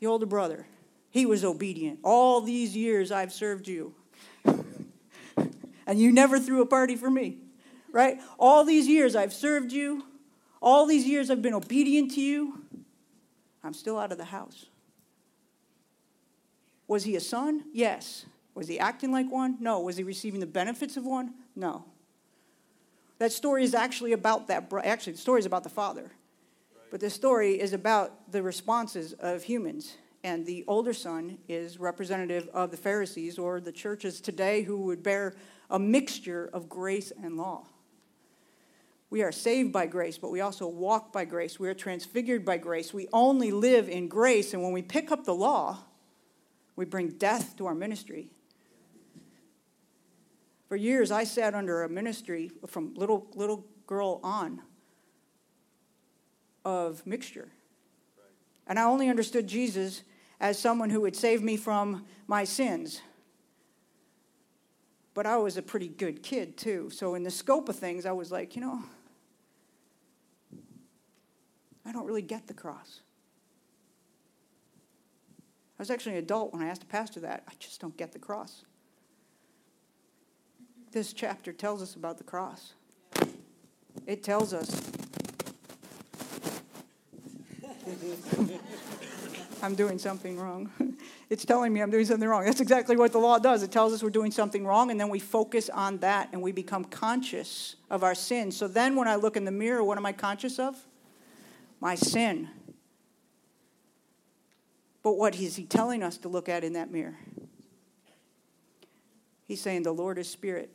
the 0.00 0.06
older 0.06 0.24
brother, 0.24 0.66
he 1.10 1.26
was 1.26 1.44
obedient. 1.44 1.98
All 2.02 2.40
these 2.40 2.74
years 2.74 3.12
I've 3.12 3.30
served 3.30 3.68
you. 3.68 3.94
and 5.86 5.98
you 5.98 6.10
never 6.10 6.40
threw 6.40 6.62
a 6.62 6.66
party 6.66 6.96
for 6.96 7.10
me, 7.10 7.36
right? 7.92 8.18
All 8.38 8.64
these 8.64 8.88
years 8.88 9.14
I've 9.14 9.34
served 9.34 9.70
you. 9.70 10.02
All 10.62 10.86
these 10.86 11.04
years 11.04 11.30
I've 11.30 11.42
been 11.42 11.52
obedient 11.52 12.12
to 12.12 12.22
you. 12.22 12.64
I'm 13.62 13.74
still 13.74 13.98
out 13.98 14.12
of 14.12 14.18
the 14.18 14.24
house. 14.24 14.64
Was 16.86 17.04
he 17.04 17.16
a 17.16 17.20
son? 17.20 17.64
Yes. 17.74 18.24
Was 18.54 18.66
he 18.66 18.78
acting 18.78 19.12
like 19.12 19.30
one? 19.30 19.58
No. 19.60 19.80
Was 19.80 19.98
he 19.98 20.04
receiving 20.04 20.40
the 20.40 20.46
benefits 20.46 20.96
of 20.96 21.04
one? 21.04 21.34
No. 21.54 21.84
That 23.18 23.32
story 23.32 23.64
is 23.64 23.74
actually 23.74 24.12
about 24.12 24.46
that. 24.48 24.72
Actually, 24.84 25.14
the 25.14 25.18
story 25.18 25.40
is 25.40 25.46
about 25.46 25.64
the 25.64 25.68
father. 25.68 26.12
But 26.90 27.00
the 27.00 27.10
story 27.10 27.60
is 27.60 27.72
about 27.72 28.32
the 28.32 28.42
responses 28.42 29.12
of 29.14 29.42
humans. 29.42 29.96
And 30.24 30.46
the 30.46 30.64
older 30.66 30.92
son 30.92 31.38
is 31.48 31.78
representative 31.78 32.48
of 32.52 32.70
the 32.70 32.76
Pharisees 32.76 33.38
or 33.38 33.60
the 33.60 33.72
churches 33.72 34.20
today 34.20 34.62
who 34.62 34.82
would 34.82 35.02
bear 35.02 35.34
a 35.70 35.78
mixture 35.78 36.48
of 36.52 36.68
grace 36.68 37.12
and 37.22 37.36
law. 37.36 37.66
We 39.10 39.22
are 39.22 39.32
saved 39.32 39.72
by 39.72 39.86
grace, 39.86 40.18
but 40.18 40.30
we 40.30 40.40
also 40.40 40.66
walk 40.66 41.12
by 41.12 41.24
grace. 41.24 41.58
We 41.58 41.68
are 41.68 41.74
transfigured 41.74 42.44
by 42.44 42.58
grace. 42.58 42.92
We 42.92 43.08
only 43.12 43.52
live 43.52 43.88
in 43.88 44.08
grace. 44.08 44.52
And 44.52 44.62
when 44.62 44.72
we 44.72 44.82
pick 44.82 45.10
up 45.10 45.24
the 45.24 45.34
law, 45.34 45.78
we 46.76 46.84
bring 46.84 47.10
death 47.10 47.56
to 47.56 47.66
our 47.66 47.74
ministry. 47.74 48.30
For 50.68 50.76
years, 50.76 51.10
I 51.10 51.24
sat 51.24 51.54
under 51.54 51.82
a 51.82 51.88
ministry 51.88 52.52
from 52.66 52.92
little, 52.94 53.26
little 53.34 53.66
girl 53.86 54.20
on 54.22 54.60
of 56.64 57.06
mixture. 57.06 57.48
And 58.66 58.78
I 58.78 58.84
only 58.84 59.08
understood 59.08 59.46
Jesus 59.46 60.02
as 60.40 60.58
someone 60.58 60.90
who 60.90 61.00
would 61.00 61.16
save 61.16 61.42
me 61.42 61.56
from 61.56 62.04
my 62.26 62.44
sins. 62.44 63.00
But 65.14 65.24
I 65.24 65.38
was 65.38 65.56
a 65.56 65.62
pretty 65.62 65.88
good 65.88 66.22
kid, 66.22 66.58
too. 66.58 66.90
So, 66.90 67.14
in 67.14 67.22
the 67.22 67.30
scope 67.30 67.70
of 67.70 67.76
things, 67.76 68.04
I 68.04 68.12
was 68.12 68.30
like, 68.30 68.54
you 68.54 68.60
know, 68.60 68.82
I 71.86 71.92
don't 71.92 72.04
really 72.04 72.22
get 72.22 72.46
the 72.46 72.54
cross. 72.54 73.00
I 75.78 75.82
was 75.82 75.90
actually 75.90 76.12
an 76.12 76.18
adult 76.18 76.52
when 76.52 76.60
I 76.62 76.68
asked 76.68 76.82
the 76.82 76.86
pastor 76.86 77.20
that. 77.20 77.44
I 77.48 77.52
just 77.58 77.80
don't 77.80 77.96
get 77.96 78.12
the 78.12 78.18
cross. 78.18 78.64
This 80.92 81.12
chapter 81.12 81.52
tells 81.52 81.82
us 81.82 81.94
about 81.94 82.18
the 82.18 82.24
cross. 82.24 82.72
It 84.06 84.22
tells 84.22 84.54
us. 84.54 84.90
I'm 89.62 89.74
doing 89.74 89.98
something 89.98 90.38
wrong. 90.38 90.70
It's 91.30 91.44
telling 91.44 91.74
me 91.74 91.82
I'm 91.82 91.90
doing 91.90 92.06
something 92.06 92.26
wrong. 92.26 92.46
That's 92.46 92.60
exactly 92.60 92.96
what 92.96 93.12
the 93.12 93.18
law 93.18 93.38
does. 93.38 93.62
It 93.62 93.70
tells 93.70 93.92
us 93.92 94.02
we're 94.02 94.08
doing 94.08 94.30
something 94.30 94.64
wrong, 94.64 94.90
and 94.90 94.98
then 94.98 95.10
we 95.10 95.18
focus 95.18 95.68
on 95.68 95.98
that 95.98 96.30
and 96.32 96.40
we 96.40 96.52
become 96.52 96.84
conscious 96.84 97.76
of 97.90 98.02
our 98.02 98.14
sin. 98.14 98.50
So 98.50 98.66
then 98.66 98.96
when 98.96 99.06
I 99.06 99.16
look 99.16 99.36
in 99.36 99.44
the 99.44 99.50
mirror, 99.50 99.84
what 99.84 99.98
am 99.98 100.06
I 100.06 100.12
conscious 100.12 100.58
of? 100.58 100.74
My 101.80 101.96
sin. 101.96 102.48
But 105.02 105.18
what 105.18 105.38
is 105.38 105.56
he 105.56 105.64
telling 105.64 106.02
us 106.02 106.16
to 106.18 106.28
look 106.28 106.48
at 106.48 106.64
in 106.64 106.72
that 106.72 106.90
mirror? 106.90 107.18
He's 109.48 109.62
saying, 109.62 109.82
The 109.82 109.92
Lord 109.92 110.18
is 110.18 110.28
Spirit. 110.28 110.70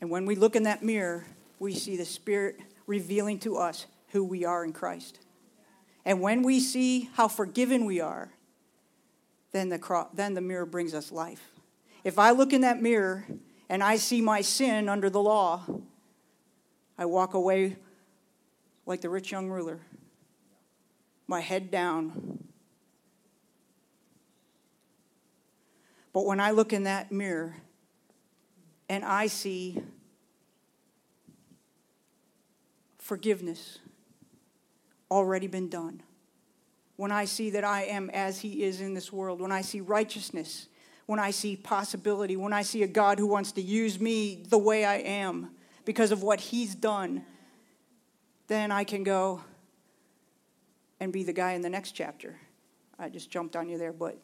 And 0.00 0.10
when 0.10 0.24
we 0.24 0.34
look 0.34 0.56
in 0.56 0.62
that 0.62 0.82
mirror, 0.82 1.26
we 1.58 1.74
see 1.74 1.96
the 1.96 2.06
Spirit 2.06 2.58
revealing 2.86 3.38
to 3.40 3.58
us 3.58 3.86
who 4.08 4.24
we 4.24 4.44
are 4.44 4.64
in 4.64 4.72
Christ. 4.72 5.20
And 6.04 6.22
when 6.22 6.42
we 6.42 6.58
see 6.58 7.10
how 7.14 7.28
forgiven 7.28 7.84
we 7.84 8.00
are, 8.00 8.32
then 9.52 9.68
the, 9.68 10.06
then 10.14 10.32
the 10.32 10.40
mirror 10.40 10.64
brings 10.64 10.94
us 10.94 11.12
life. 11.12 11.50
If 12.02 12.18
I 12.18 12.30
look 12.30 12.54
in 12.54 12.62
that 12.62 12.80
mirror 12.80 13.26
and 13.68 13.82
I 13.82 13.96
see 13.96 14.22
my 14.22 14.40
sin 14.40 14.88
under 14.88 15.10
the 15.10 15.20
law, 15.20 15.66
I 16.96 17.04
walk 17.04 17.34
away 17.34 17.76
like 18.86 19.02
the 19.02 19.10
rich 19.10 19.30
young 19.30 19.50
ruler, 19.50 19.80
my 21.26 21.40
head 21.40 21.70
down, 21.70 22.47
But 26.18 26.26
when 26.26 26.40
I 26.40 26.50
look 26.50 26.72
in 26.72 26.82
that 26.82 27.12
mirror 27.12 27.54
and 28.88 29.04
I 29.04 29.28
see 29.28 29.80
forgiveness 32.98 33.78
already 35.12 35.46
been 35.46 35.68
done, 35.68 36.02
when 36.96 37.12
I 37.12 37.24
see 37.24 37.50
that 37.50 37.62
I 37.62 37.84
am 37.84 38.10
as 38.10 38.40
He 38.40 38.64
is 38.64 38.80
in 38.80 38.94
this 38.94 39.12
world, 39.12 39.40
when 39.40 39.52
I 39.52 39.60
see 39.60 39.80
righteousness, 39.80 40.66
when 41.06 41.20
I 41.20 41.30
see 41.30 41.54
possibility, 41.54 42.34
when 42.34 42.52
I 42.52 42.62
see 42.62 42.82
a 42.82 42.88
God 42.88 43.20
who 43.20 43.28
wants 43.28 43.52
to 43.52 43.62
use 43.62 44.00
me 44.00 44.42
the 44.48 44.58
way 44.58 44.84
I 44.84 44.96
am 44.96 45.52
because 45.84 46.10
of 46.10 46.24
what 46.24 46.40
He's 46.40 46.74
done, 46.74 47.24
then 48.48 48.72
I 48.72 48.82
can 48.82 49.04
go 49.04 49.40
and 50.98 51.12
be 51.12 51.22
the 51.22 51.32
guy 51.32 51.52
in 51.52 51.62
the 51.62 51.70
next 51.70 51.92
chapter. 51.92 52.34
I 52.98 53.08
just 53.08 53.30
jumped 53.30 53.54
on 53.54 53.68
you 53.68 53.78
there, 53.78 53.92
but 53.92 54.18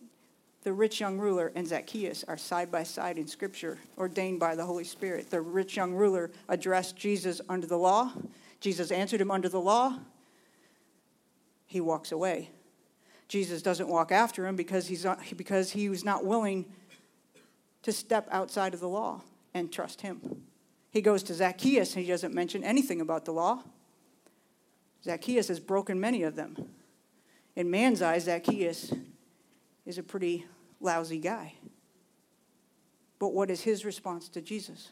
the 0.65 0.73
rich 0.73 0.99
young 0.99 1.19
ruler 1.19 1.53
and 1.55 1.69
Zacchaeus 1.69 2.25
are 2.27 2.39
side 2.39 2.73
by 2.73 2.83
side 2.83 3.19
in 3.19 3.27
Scripture, 3.27 3.79
ordained 3.99 4.41
by 4.41 4.57
the 4.57 4.65
Holy 4.65 4.85
Spirit. 4.85 5.31
The 5.31 5.43
rich 5.43 5.77
young 5.77 5.93
ruler 5.93 6.31
addressed 6.49 6.97
Jesus 6.97 7.43
under 7.51 7.67
the 7.67 7.77
law. 7.77 8.13
Jesus 8.61 8.91
answered 8.91 9.21
him 9.21 9.31
under 9.31 9.51
the 9.51 9.61
law. 9.61 9.99
He 11.67 11.83
walks 11.83 12.13
away. 12.13 12.51
Jesus 13.29 13.61
doesn't 13.61 13.89
walk 13.89 14.11
after 14.11 14.47
him 14.47 14.57
because, 14.57 14.87
he's 14.87 15.05
not, 15.05 15.21
because 15.37 15.71
he 15.73 15.91
was 15.91 16.03
not 16.03 16.25
willing 16.25 16.65
to 17.83 17.93
step 17.93 18.27
outside 18.31 18.73
of 18.73 18.81
the 18.81 18.89
law 18.89 19.21
and 19.53 19.71
trust 19.71 20.01
him. 20.01 20.43
He 20.91 21.03
goes 21.03 21.23
to 21.25 21.35
Zacchaeus 21.35 21.95
and 21.95 22.05
he 22.05 22.11
doesn't 22.11 22.33
mention 22.33 22.65
anything 22.65 23.03
about 23.03 23.27
the 23.27 23.33
law. 23.33 23.63
Zacchaeus 25.03 25.49
has 25.49 25.61
broken 25.61 26.01
many 26.01 26.23
of 26.23 26.37
them. 26.37 26.71
In 27.55 27.71
man's 27.71 28.01
eyes, 28.01 28.25
Zacchaeus 28.25 28.95
is 29.85 29.99
a 29.99 30.03
pretty 30.03 30.47
lousy 30.85 31.19
guy. 31.19 31.55
But 33.19 33.33
what 33.33 33.51
is 33.51 33.63
his 33.63 33.85
response 33.85 34.29
to 34.31 34.41
Jesus? 34.41 34.91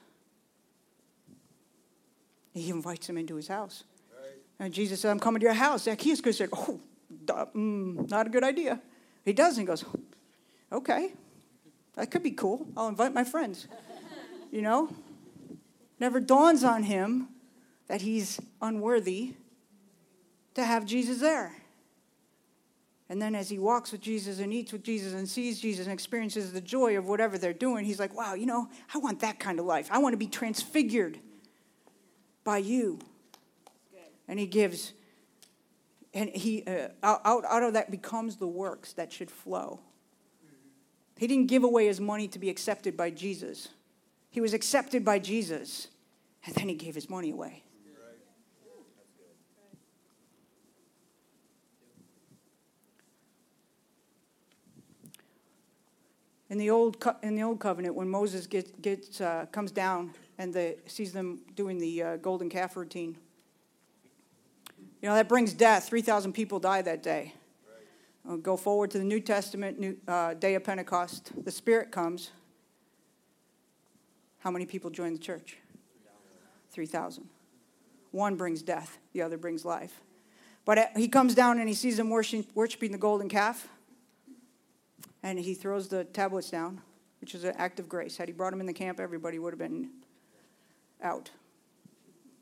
He 2.53 2.71
invites 2.71 3.09
him 3.09 3.17
into 3.17 3.37
his 3.37 3.49
house. 3.49 3.85
Right. 4.13 4.33
And 4.59 4.75
Jesus 4.75 5.01
said, 5.01 5.11
I'm 5.11 5.21
coming 5.21 5.41
to 5.41 5.45
your 5.45 5.55
house. 5.55 5.85
Zacchaeus 5.85 6.21
could 6.21 6.31
have 6.31 6.37
said, 6.37 6.49
Oh, 6.53 6.81
mm, 7.55 8.11
not 8.11 8.27
a 8.27 8.31
good 8.31 8.45
idea. 8.45 8.81
He 9.25 9.33
does, 9.33 9.57
and 9.57 9.63
he 9.63 9.67
goes, 9.67 9.85
Okay, 10.71 11.13
that 11.95 12.11
could 12.11 12.23
be 12.23 12.33
cool. 12.33 12.67
I'll 12.77 12.89
invite 12.89 13.13
my 13.15 13.25
friends. 13.25 13.69
you 14.51 14.63
know? 14.63 14.89
Never 16.01 16.21
dawns 16.21 16.65
on 16.65 16.83
him 16.83 17.29
that 17.87 18.03
he's 18.03 18.41
unworthy 18.61 19.35
to 20.55 20.65
have 20.65 20.85
Jesus 20.85 21.21
there. 21.21 21.62
And 23.13 23.21
then 23.21 23.35
as 23.35 23.51
he 23.51 23.59
walks 23.59 23.93
with 23.93 24.01
Jesus 24.01 24.39
and 24.39 24.55
eats 24.55 24.73
with 24.73 24.83
Jesus 24.83 25.13
and 25.13 25.29
sees 25.29 25.61
Jesus 25.61 25.85
and 25.85 25.93
experiences 25.93 26.51
the 26.51 26.63
joy 26.63 26.97
of 26.97 27.07
whatever 27.07 27.37
they're 27.37 27.53
doing, 27.53 27.85
he's 27.85 27.99
like, 28.01 28.17
wow, 28.17 28.33
you 28.33 28.47
know, 28.47 28.71
I 28.95 28.97
want 28.97 29.21
that 29.21 29.39
kind 29.39 29.61
of 29.61 29.67
life. 29.67 29.87
I 29.91 29.99
want 29.99 30.15
to 30.15 30.17
be 30.17 30.29
transfigured 30.29 31.19
by 32.43 32.57
you. 32.57 33.01
And 34.27 34.39
he 34.39 34.47
gives, 34.47 34.95
and 36.15 36.31
he, 36.31 36.65
uh, 36.67 36.89
out, 37.03 37.45
out 37.45 37.63
of 37.63 37.75
that 37.75 37.91
becomes 37.91 38.37
the 38.37 38.47
works 38.47 38.95
that 38.95 39.13
should 39.13 39.31
flow. 39.31 39.81
He 41.19 41.27
didn't 41.27 41.49
give 41.49 41.65
away 41.65 41.89
his 41.89 42.01
money 42.01 42.29
to 42.29 42.39
be 42.39 42.49
accepted 42.49 42.97
by 42.97 43.11
Jesus. 43.11 43.69
He 44.31 44.41
was 44.41 44.55
accepted 44.55 45.05
by 45.05 45.19
Jesus, 45.19 45.89
and 46.47 46.55
then 46.55 46.67
he 46.67 46.75
gave 46.77 46.95
his 46.95 47.11
money 47.11 47.31
away. 47.31 47.63
In 56.53 56.59
the 56.59 56.69
old 56.69 57.01
co- 57.01 57.17
in 57.23 57.35
the 57.35 57.43
old 57.43 57.59
covenant 57.61 57.95
when 57.95 58.11
Moses 58.11 58.47
gets, 58.47 58.71
gets 58.83 59.23
uh, 59.23 59.47
comes 59.53 59.73
down 59.73 60.13
and 60.37 60.53
the, 60.53 60.77
sees 60.85 61.11
them 61.11 61.41
doing 61.57 61.79
the 61.79 62.03
uh, 62.03 62.17
golden 62.19 62.51
calf 62.51 62.77
routine, 62.77 63.17
You 65.01 65.09
know, 65.09 65.15
that 65.15 65.31
brings 65.31 65.55
death. 65.55 65.89
3,000 65.89 66.35
people 66.35 66.61
die 66.61 66.83
that 66.83 67.03
day. 67.03 67.33
Right. 68.27 68.43
go 68.43 68.59
forward 68.59 68.91
to 68.91 68.99
the 68.99 69.05
New 69.05 69.19
Testament, 69.19 69.81
new, 69.81 69.97
uh, 70.07 70.35
day 70.35 70.55
of 70.55 70.63
Pentecost. 70.63 71.33
The 71.43 71.51
Spirit 71.51 71.91
comes. 71.91 72.33
How 74.41 74.51
many 74.51 74.67
people 74.67 74.91
join 74.91 75.15
the 75.15 75.19
church? 75.19 75.57
3,000. 76.71 77.31
One 78.11 78.37
brings 78.37 78.63
death, 78.63 78.99
the 79.15 79.23
other 79.23 79.39
brings 79.39 79.65
life. 79.65 80.03
But 80.67 80.77
uh, 80.77 80.87
he 80.97 81.09
comes 81.09 81.35
down 81.35 81.61
and 81.61 81.67
he 81.67 81.75
sees 81.75 81.97
them 81.97 82.11
worshiping 82.11 82.93
the 82.93 82.99
golden 82.99 83.31
calf. 83.31 83.69
And 85.23 85.39
he 85.39 85.55
throws 85.55 85.89
the 85.89 86.05
tablets 86.05 86.51
down, 86.51 86.81
which 87.21 87.35
is 87.35 87.45
an 87.45 87.55
act 87.57 87.79
of 87.79 87.89
grace. 87.89 88.17
Had 88.17 88.29
he 88.29 88.33
brought 88.33 88.51
them 88.51 88.61
in 88.61 88.67
the 88.67 88.73
camp, 88.73 88.99
everybody 88.99 89.39
would 89.39 89.53
have 89.53 89.59
been 89.59 89.91
out. 91.03 91.31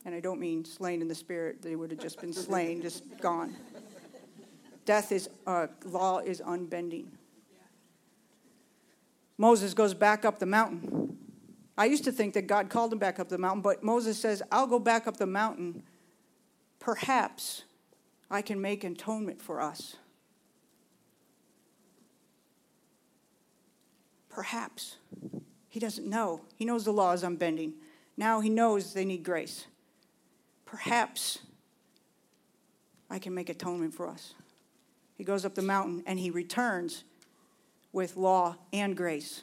And 0.05 0.15
I 0.15 0.21
don't 0.21 0.41
mean 0.41 0.65
slain 0.65 1.03
in 1.03 1.09
the 1.09 1.15
spirit, 1.15 1.61
they 1.61 1.77
would 1.77 1.91
have 1.91 2.01
just 2.01 2.21
been 2.21 2.33
slain, 2.33 2.81
just 2.81 3.05
gone. 3.21 3.57
Death 4.87 5.13
is, 5.13 5.29
uh, 5.47 5.67
law 5.85 6.19
is 6.19 6.41
unbending. 6.41 7.09
Moses 9.37 9.73
goes 9.73 9.95
back 9.95 10.25
up 10.25 10.39
the 10.39 10.47
mountain. 10.47 11.17
I 11.79 11.87
used 11.87 12.05
to 12.05 12.13
think 12.13 12.35
that 12.35 12.47
God 12.47 12.69
called 12.69 12.93
him 12.93 12.99
back 12.99 13.19
up 13.19 13.29
the 13.31 13.39
mountain, 13.39 13.63
but 13.63 13.83
Moses 13.83 14.19
says, 14.19 14.43
I'll 14.53 14.67
go 14.67 14.79
back 14.79 15.07
up 15.07 15.17
the 15.17 15.27
mountain. 15.27 15.83
Perhaps 16.79 17.63
I 18.31 18.43
can 18.43 18.61
make 18.61 18.85
atonement 18.85 19.41
for 19.41 19.63
us. 19.63 19.97
Perhaps. 24.31 24.97
He 25.69 25.81
doesn't 25.81 26.09
know. 26.09 26.41
He 26.57 26.65
knows 26.65 26.85
the 26.85 26.93
law 26.93 27.13
is 27.13 27.23
unbending. 27.23 27.75
Now 28.17 28.41
he 28.41 28.49
knows 28.49 28.95
they 28.95 29.05
need 29.05 29.23
grace. 29.23 29.67
Perhaps 30.65 31.41
I 33.11 33.19
can 33.19 33.35
make 33.35 33.49
atonement 33.49 33.93
for 33.93 34.09
us. 34.09 34.35
He 35.17 35.25
goes 35.25 35.45
up 35.45 35.55
the 35.55 35.63
mountain 35.63 36.03
and 36.07 36.19
he 36.19 36.31
returns 36.31 37.05
with 37.93 38.17
law 38.17 38.57
and 38.73 38.97
grace. 38.97 39.43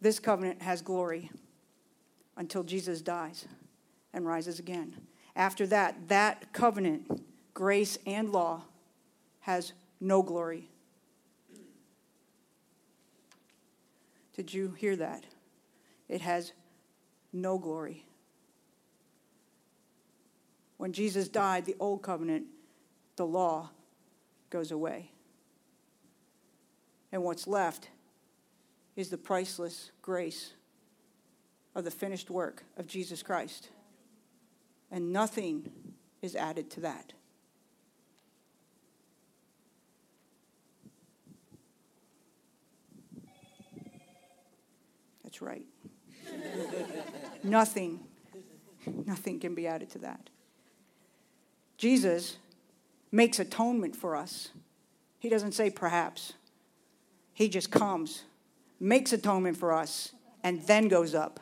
This 0.00 0.18
covenant 0.18 0.62
has 0.62 0.82
glory 0.82 1.30
until 2.36 2.62
Jesus 2.62 3.00
dies 3.00 3.46
and 4.12 4.26
rises 4.26 4.58
again. 4.58 4.96
After 5.34 5.66
that, 5.68 6.08
that 6.08 6.52
covenant, 6.52 7.22
grace 7.54 7.98
and 8.06 8.30
law, 8.30 8.62
has 9.40 9.72
no 10.00 10.22
glory. 10.22 10.68
Did 14.42 14.54
you 14.54 14.74
hear 14.76 14.96
that? 14.96 15.22
It 16.08 16.20
has 16.22 16.52
no 17.32 17.58
glory. 17.58 18.04
When 20.78 20.92
Jesus 20.92 21.28
died, 21.28 21.64
the 21.64 21.76
old 21.78 22.02
covenant, 22.02 22.46
the 23.14 23.24
law, 23.24 23.70
goes 24.50 24.72
away. 24.72 25.12
And 27.12 27.22
what's 27.22 27.46
left 27.46 27.90
is 28.96 29.10
the 29.10 29.16
priceless 29.16 29.92
grace 30.02 30.54
of 31.76 31.84
the 31.84 31.92
finished 31.92 32.28
work 32.28 32.64
of 32.76 32.88
Jesus 32.88 33.22
Christ. 33.22 33.68
And 34.90 35.12
nothing 35.12 35.70
is 36.20 36.34
added 36.34 36.68
to 36.72 36.80
that. 36.80 37.12
That's 45.32 45.40
right. 45.40 45.64
nothing, 47.42 48.00
nothing 49.06 49.40
can 49.40 49.54
be 49.54 49.66
added 49.66 49.88
to 49.92 49.98
that. 50.00 50.28
Jesus 51.78 52.36
makes 53.10 53.38
atonement 53.38 53.96
for 53.96 54.14
us. 54.14 54.50
He 55.18 55.30
doesn't 55.30 55.52
say 55.52 55.70
perhaps, 55.70 56.34
He 57.32 57.48
just 57.48 57.70
comes 57.70 58.24
makes 58.78 59.14
atonement 59.14 59.56
for 59.56 59.72
us, 59.72 60.12
and 60.42 60.60
then 60.66 60.88
goes 60.88 61.14
up. 61.14 61.40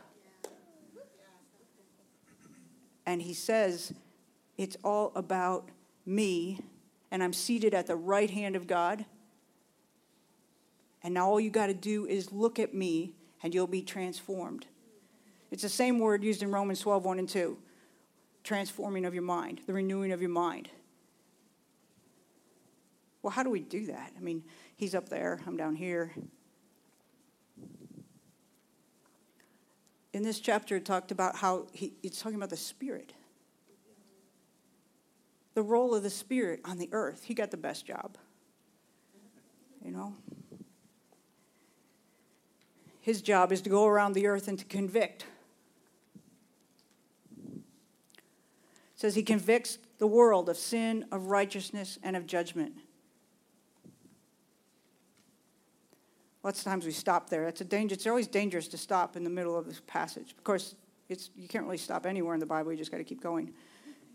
And 3.06 3.22
he 3.22 3.34
says, 3.34 3.92
It's 4.56 4.76
all 4.84 5.10
about 5.16 5.68
me, 6.06 6.60
and 7.10 7.24
I'm 7.24 7.32
seated 7.32 7.74
at 7.74 7.88
the 7.88 7.96
right 7.96 8.30
hand 8.30 8.54
of 8.54 8.68
God. 8.68 9.04
And 11.02 11.14
now 11.14 11.28
all 11.28 11.40
you 11.40 11.50
got 11.50 11.66
to 11.66 11.74
do 11.74 12.06
is 12.06 12.30
look 12.30 12.60
at 12.60 12.72
me, 12.72 13.14
and 13.42 13.54
you'll 13.54 13.66
be 13.66 13.82
transformed. 13.82 14.66
It's 15.50 15.62
the 15.62 15.68
same 15.68 15.98
word 15.98 16.22
used 16.22 16.42
in 16.42 16.50
Romans 16.50 16.80
12, 16.80 17.04
1 17.04 17.18
and 17.18 17.28
2 17.28 17.58
transforming 18.42 19.04
of 19.04 19.12
your 19.12 19.22
mind, 19.22 19.60
the 19.66 19.72
renewing 19.72 20.12
of 20.12 20.20
your 20.22 20.30
mind. 20.30 20.70
Well, 23.22 23.30
how 23.30 23.42
do 23.42 23.50
we 23.50 23.60
do 23.60 23.86
that? 23.86 24.12
I 24.16 24.20
mean, 24.20 24.44
he's 24.76 24.94
up 24.94 25.10
there, 25.10 25.40
I'm 25.46 25.58
down 25.58 25.76
here. 25.76 26.14
in 30.12 30.22
this 30.22 30.40
chapter, 30.40 30.76
it 30.76 30.84
talked 30.84 31.12
about 31.12 31.36
how 31.36 31.66
he, 31.72 31.92
it's 32.02 32.20
talking 32.20 32.36
about 32.36 32.50
the 32.50 32.56
Spirit. 32.56 33.12
The 35.54 35.62
role 35.62 35.94
of 35.94 36.02
the 36.02 36.10
Spirit 36.10 36.60
on 36.64 36.78
the 36.78 36.88
earth. 36.92 37.24
He 37.24 37.34
got 37.34 37.50
the 37.50 37.56
best 37.56 37.86
job. 37.86 38.16
You 39.84 39.92
know? 39.92 40.14
His 43.00 43.22
job 43.22 43.50
is 43.52 43.62
to 43.62 43.70
go 43.70 43.86
around 43.86 44.12
the 44.12 44.26
earth 44.26 44.46
and 44.46 44.58
to 44.58 44.64
convict. 44.64 45.24
It 47.56 47.62
says 48.94 49.14
he 49.14 49.22
convicts 49.22 49.78
the 49.98 50.06
world 50.06 50.48
of 50.48 50.56
sin, 50.56 51.06
of 51.10 51.26
righteousness, 51.26 51.98
and 52.02 52.16
of 52.16 52.26
judgment. 52.26 52.74
Lots 56.42 56.58
of 56.58 56.64
times 56.64 56.86
we 56.86 56.92
stop 56.92 57.28
there. 57.28 57.46
It's 57.48 57.60
a 57.60 57.64
danger. 57.64 57.94
It's 57.94 58.06
always 58.06 58.26
dangerous 58.26 58.68
to 58.68 58.78
stop 58.78 59.16
in 59.16 59.24
the 59.24 59.30
middle 59.30 59.56
of 59.56 59.66
this 59.66 59.80
passage. 59.86 60.32
Of 60.32 60.44
course, 60.44 60.74
it's, 61.08 61.30
you 61.36 61.48
can't 61.48 61.64
really 61.64 61.76
stop 61.76 62.06
anywhere 62.06 62.34
in 62.34 62.40
the 62.40 62.46
Bible. 62.46 62.72
You 62.72 62.78
just 62.78 62.90
got 62.90 62.98
to 62.98 63.04
keep 63.04 63.22
going. 63.22 63.52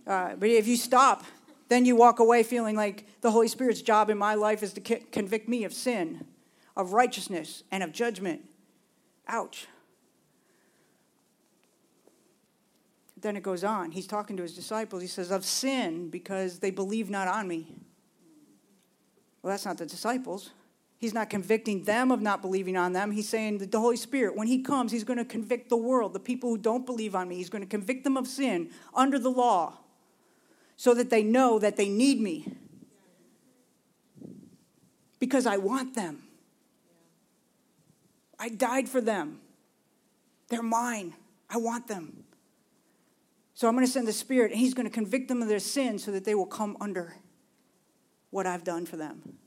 Uh, 0.07 0.35
but 0.35 0.49
if 0.49 0.67
you 0.67 0.75
stop, 0.75 1.23
then 1.69 1.85
you 1.85 1.95
walk 1.95 2.19
away 2.19 2.43
feeling 2.43 2.75
like 2.75 3.05
the 3.21 3.31
Holy 3.31 3.47
Spirit's 3.47 3.81
job 3.81 4.09
in 4.09 4.17
my 4.17 4.35
life 4.35 4.63
is 4.63 4.73
to 4.73 4.81
convict 4.81 5.47
me 5.47 5.63
of 5.63 5.73
sin, 5.73 6.25
of 6.75 6.93
righteousness, 6.93 7.63
and 7.71 7.83
of 7.83 7.91
judgment. 7.91 8.41
Ouch. 9.27 9.67
Then 13.19 13.35
it 13.35 13.43
goes 13.43 13.63
on. 13.63 13.91
He's 13.91 14.07
talking 14.07 14.37
to 14.37 14.43
his 14.43 14.55
disciples. 14.55 15.01
He 15.01 15.07
says, 15.07 15.31
Of 15.31 15.45
sin, 15.45 16.09
because 16.09 16.59
they 16.59 16.69
believe 16.69 17.09
not 17.09 17.27
on 17.27 17.47
me. 17.47 17.73
Well, 19.41 19.51
that's 19.51 19.65
not 19.65 19.77
the 19.77 19.85
disciples. 19.85 20.51
He's 20.97 21.13
not 21.13 21.29
convicting 21.29 21.83
them 21.83 22.11
of 22.11 22.21
not 22.21 22.41
believing 22.41 22.77
on 22.77 22.93
them. 22.93 23.11
He's 23.11 23.27
saying 23.27 23.59
that 23.59 23.71
the 23.71 23.79
Holy 23.79 23.97
Spirit, 23.97 24.35
when 24.35 24.47
He 24.47 24.61
comes, 24.61 24.91
He's 24.91 25.03
going 25.03 25.17
to 25.17 25.25
convict 25.25 25.69
the 25.69 25.77
world, 25.77 26.13
the 26.13 26.19
people 26.19 26.49
who 26.49 26.57
don't 26.57 26.85
believe 26.85 27.15
on 27.15 27.27
me. 27.27 27.35
He's 27.35 27.49
going 27.49 27.63
to 27.63 27.69
convict 27.69 28.03
them 28.03 28.17
of 28.17 28.27
sin 28.27 28.69
under 28.93 29.19
the 29.19 29.29
law 29.29 29.79
so 30.75 30.93
that 30.93 31.09
they 31.09 31.23
know 31.23 31.57
that 31.59 31.77
they 31.77 31.89
need 31.89 32.19
me 32.19 32.57
because 35.19 35.45
I 35.45 35.57
want 35.57 35.95
them. 35.95 36.24
I 38.39 38.49
died 38.49 38.89
for 38.89 39.01
them. 39.01 39.39
They're 40.49 40.63
mine. 40.63 41.13
I 41.49 41.57
want 41.57 41.87
them. 41.87 42.23
So 43.53 43.67
I'm 43.67 43.73
going 43.73 43.85
to 43.85 43.91
send 43.91 44.07
the 44.07 44.13
Spirit, 44.13 44.51
and 44.51 44.59
He's 44.59 44.73
going 44.73 44.87
to 44.87 44.93
convict 44.93 45.27
them 45.27 45.41
of 45.41 45.47
their 45.47 45.59
sin 45.59 45.97
so 45.97 46.11
that 46.11 46.25
they 46.25 46.35
will 46.35 46.45
come 46.45 46.75
under 46.81 47.15
what 48.29 48.45
I've 48.45 48.63
done 48.63 48.85
for 48.85 48.97
them. 48.97 49.37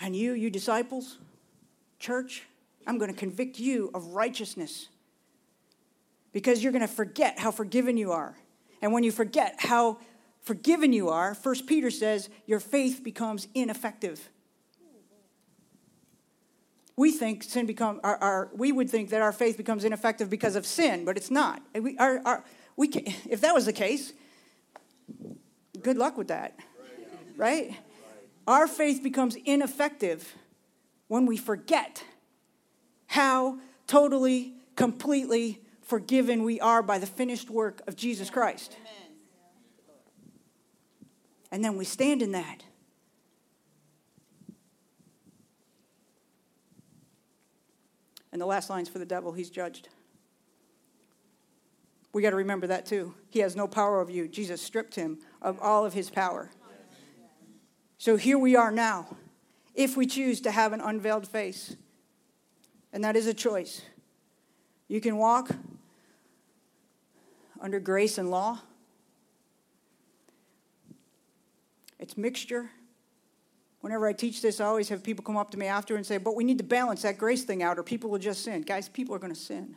And 0.00 0.14
you, 0.14 0.32
you 0.32 0.50
disciples, 0.50 1.18
church, 1.98 2.44
I'm 2.86 2.98
going 2.98 3.12
to 3.12 3.18
convict 3.18 3.58
you 3.58 3.90
of 3.94 4.08
righteousness 4.08 4.88
because 6.32 6.62
you're 6.62 6.72
going 6.72 6.86
to 6.86 6.92
forget 6.92 7.38
how 7.38 7.50
forgiven 7.50 7.96
you 7.96 8.12
are. 8.12 8.36
And 8.80 8.92
when 8.92 9.02
you 9.02 9.10
forget 9.10 9.56
how 9.58 9.98
forgiven 10.42 10.92
you 10.92 11.08
are, 11.08 11.34
First 11.34 11.66
Peter 11.66 11.90
says 11.90 12.28
your 12.46 12.60
faith 12.60 13.02
becomes 13.02 13.48
ineffective. 13.54 14.28
We 16.96 17.12
think 17.12 17.42
sin 17.42 17.66
become 17.66 18.00
our, 18.02 18.16
our, 18.16 18.48
we 18.54 18.72
would 18.72 18.88
think 18.88 19.10
that 19.10 19.20
our 19.20 19.32
faith 19.32 19.56
becomes 19.56 19.84
ineffective 19.84 20.30
because 20.30 20.56
of 20.56 20.64
sin, 20.64 21.04
but 21.04 21.16
it's 21.16 21.30
not. 21.30 21.62
We, 21.74 21.96
our, 21.98 22.20
our, 22.24 22.44
we 22.76 22.88
can, 22.88 23.04
if 23.28 23.42
that 23.42 23.54
was 23.54 23.66
the 23.66 23.72
case, 23.72 24.12
good 25.82 25.98
luck 25.98 26.16
with 26.16 26.28
that, 26.28 26.58
right? 27.36 27.76
Our 28.46 28.66
faith 28.66 29.02
becomes 29.02 29.36
ineffective 29.44 30.34
when 31.08 31.26
we 31.26 31.36
forget 31.36 32.02
how 33.08 33.58
totally, 33.86 34.54
completely 34.74 35.60
forgiven 35.82 36.42
we 36.42 36.60
are 36.60 36.82
by 36.82 36.98
the 36.98 37.06
finished 37.06 37.50
work 37.50 37.80
of 37.86 37.96
Jesus 37.96 38.30
Christ. 38.30 38.76
And 41.52 41.64
then 41.64 41.76
we 41.76 41.84
stand 41.84 42.22
in 42.22 42.32
that. 42.32 42.62
And 48.36 48.40
the 48.42 48.44
last 48.44 48.68
line's 48.68 48.90
for 48.90 48.98
the 48.98 49.06
devil, 49.06 49.32
he's 49.32 49.48
judged. 49.48 49.88
We 52.12 52.20
got 52.20 52.30
to 52.32 52.36
remember 52.36 52.66
that 52.66 52.84
too. 52.84 53.14
He 53.30 53.38
has 53.38 53.56
no 53.56 53.66
power 53.66 53.98
over 53.98 54.10
you. 54.10 54.28
Jesus 54.28 54.60
stripped 54.60 54.94
him 54.94 55.20
of 55.40 55.58
all 55.58 55.86
of 55.86 55.94
his 55.94 56.10
power. 56.10 56.50
So 57.96 58.16
here 58.16 58.36
we 58.36 58.54
are 58.54 58.70
now, 58.70 59.16
if 59.74 59.96
we 59.96 60.04
choose 60.04 60.42
to 60.42 60.50
have 60.50 60.74
an 60.74 60.82
unveiled 60.82 61.26
face. 61.26 61.76
And 62.92 63.02
that 63.04 63.16
is 63.16 63.26
a 63.26 63.32
choice. 63.32 63.80
You 64.86 65.00
can 65.00 65.16
walk 65.16 65.52
under 67.58 67.80
grace 67.80 68.18
and 68.18 68.30
law. 68.30 68.60
It's 71.98 72.18
mixture. 72.18 72.68
Whenever 73.86 74.08
I 74.08 74.12
teach 74.12 74.42
this, 74.42 74.60
I 74.60 74.64
always 74.64 74.88
have 74.88 75.04
people 75.04 75.22
come 75.22 75.36
up 75.36 75.52
to 75.52 75.56
me 75.56 75.66
after 75.66 75.94
and 75.94 76.04
say, 76.04 76.18
But 76.18 76.34
we 76.34 76.42
need 76.42 76.58
to 76.58 76.64
balance 76.64 77.02
that 77.02 77.18
grace 77.18 77.44
thing 77.44 77.62
out, 77.62 77.78
or 77.78 77.84
people 77.84 78.10
will 78.10 78.18
just 78.18 78.42
sin. 78.42 78.62
Guys, 78.62 78.88
people 78.88 79.14
are 79.14 79.20
going 79.20 79.32
to 79.32 79.38
sin. 79.38 79.76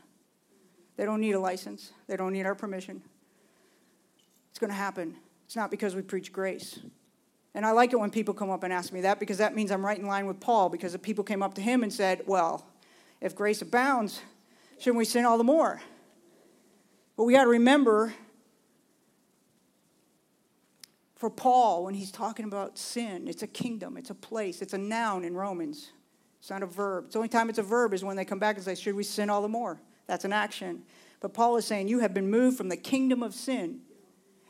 They 0.97 1.05
don't 1.05 1.21
need 1.21 1.33
a 1.33 1.39
license, 1.39 1.91
they 2.07 2.17
don't 2.17 2.33
need 2.33 2.47
our 2.47 2.55
permission. 2.55 3.03
It's 4.49 4.57
going 4.57 4.71
to 4.71 4.75
happen. 4.75 5.15
It's 5.45 5.55
not 5.55 5.69
because 5.69 5.93
we 5.93 6.01
preach 6.01 6.33
grace. 6.33 6.79
And 7.53 7.63
I 7.63 7.69
like 7.69 7.93
it 7.93 7.99
when 7.99 8.09
people 8.09 8.33
come 8.33 8.49
up 8.49 8.63
and 8.63 8.73
ask 8.73 8.91
me 8.91 9.01
that 9.01 9.19
because 9.19 9.37
that 9.37 9.53
means 9.53 9.69
I'm 9.69 9.85
right 9.85 9.99
in 9.99 10.07
line 10.07 10.25
with 10.25 10.39
Paul 10.39 10.69
because 10.69 10.95
if 10.95 11.03
people 11.03 11.23
came 11.23 11.43
up 11.43 11.53
to 11.53 11.61
him 11.61 11.83
and 11.83 11.93
said, 11.93 12.23
Well, 12.25 12.65
if 13.21 13.35
grace 13.35 13.61
abounds, 13.61 14.21
shouldn't 14.79 14.97
we 14.97 15.05
sin 15.05 15.23
all 15.23 15.37
the 15.37 15.43
more? 15.43 15.83
But 17.15 17.25
we 17.25 17.33
got 17.33 17.43
to 17.43 17.49
remember 17.51 18.15
for 21.19 21.29
Paul, 21.29 21.83
when 21.83 21.93
he's 21.93 22.11
talking 22.11 22.45
about 22.45 22.77
sin, 22.77 23.27
it's 23.27 23.43
a 23.43 23.47
kingdom, 23.47 23.97
it's 23.97 24.09
a 24.09 24.15
place, 24.15 24.61
it's 24.61 24.71
a 24.73 24.77
noun 24.77 25.25
in 25.25 25.35
Romans. 25.35 25.91
It's 26.39 26.49
not 26.49 26.63
a 26.63 26.65
verb. 26.65 27.11
The 27.11 27.17
only 27.17 27.27
time 27.27 27.49
it's 27.49 27.59
a 27.59 27.63
verb 27.63 27.93
is 27.93 28.05
when 28.05 28.15
they 28.15 28.23
come 28.23 28.39
back 28.39 28.55
and 28.55 28.63
say, 28.63 28.73
Should 28.73 28.95
we 28.95 29.03
sin 29.03 29.29
all 29.29 29.41
the 29.41 29.49
more? 29.49 29.81
That's 30.07 30.23
an 30.23 30.31
action. 30.31 30.83
But 31.19 31.33
Paul 31.33 31.57
is 31.57 31.65
saying, 31.65 31.89
You 31.89 31.99
have 31.99 32.13
been 32.13 32.31
moved 32.31 32.57
from 32.57 32.69
the 32.69 32.77
kingdom 32.77 33.21
of 33.21 33.33
sin, 33.33 33.81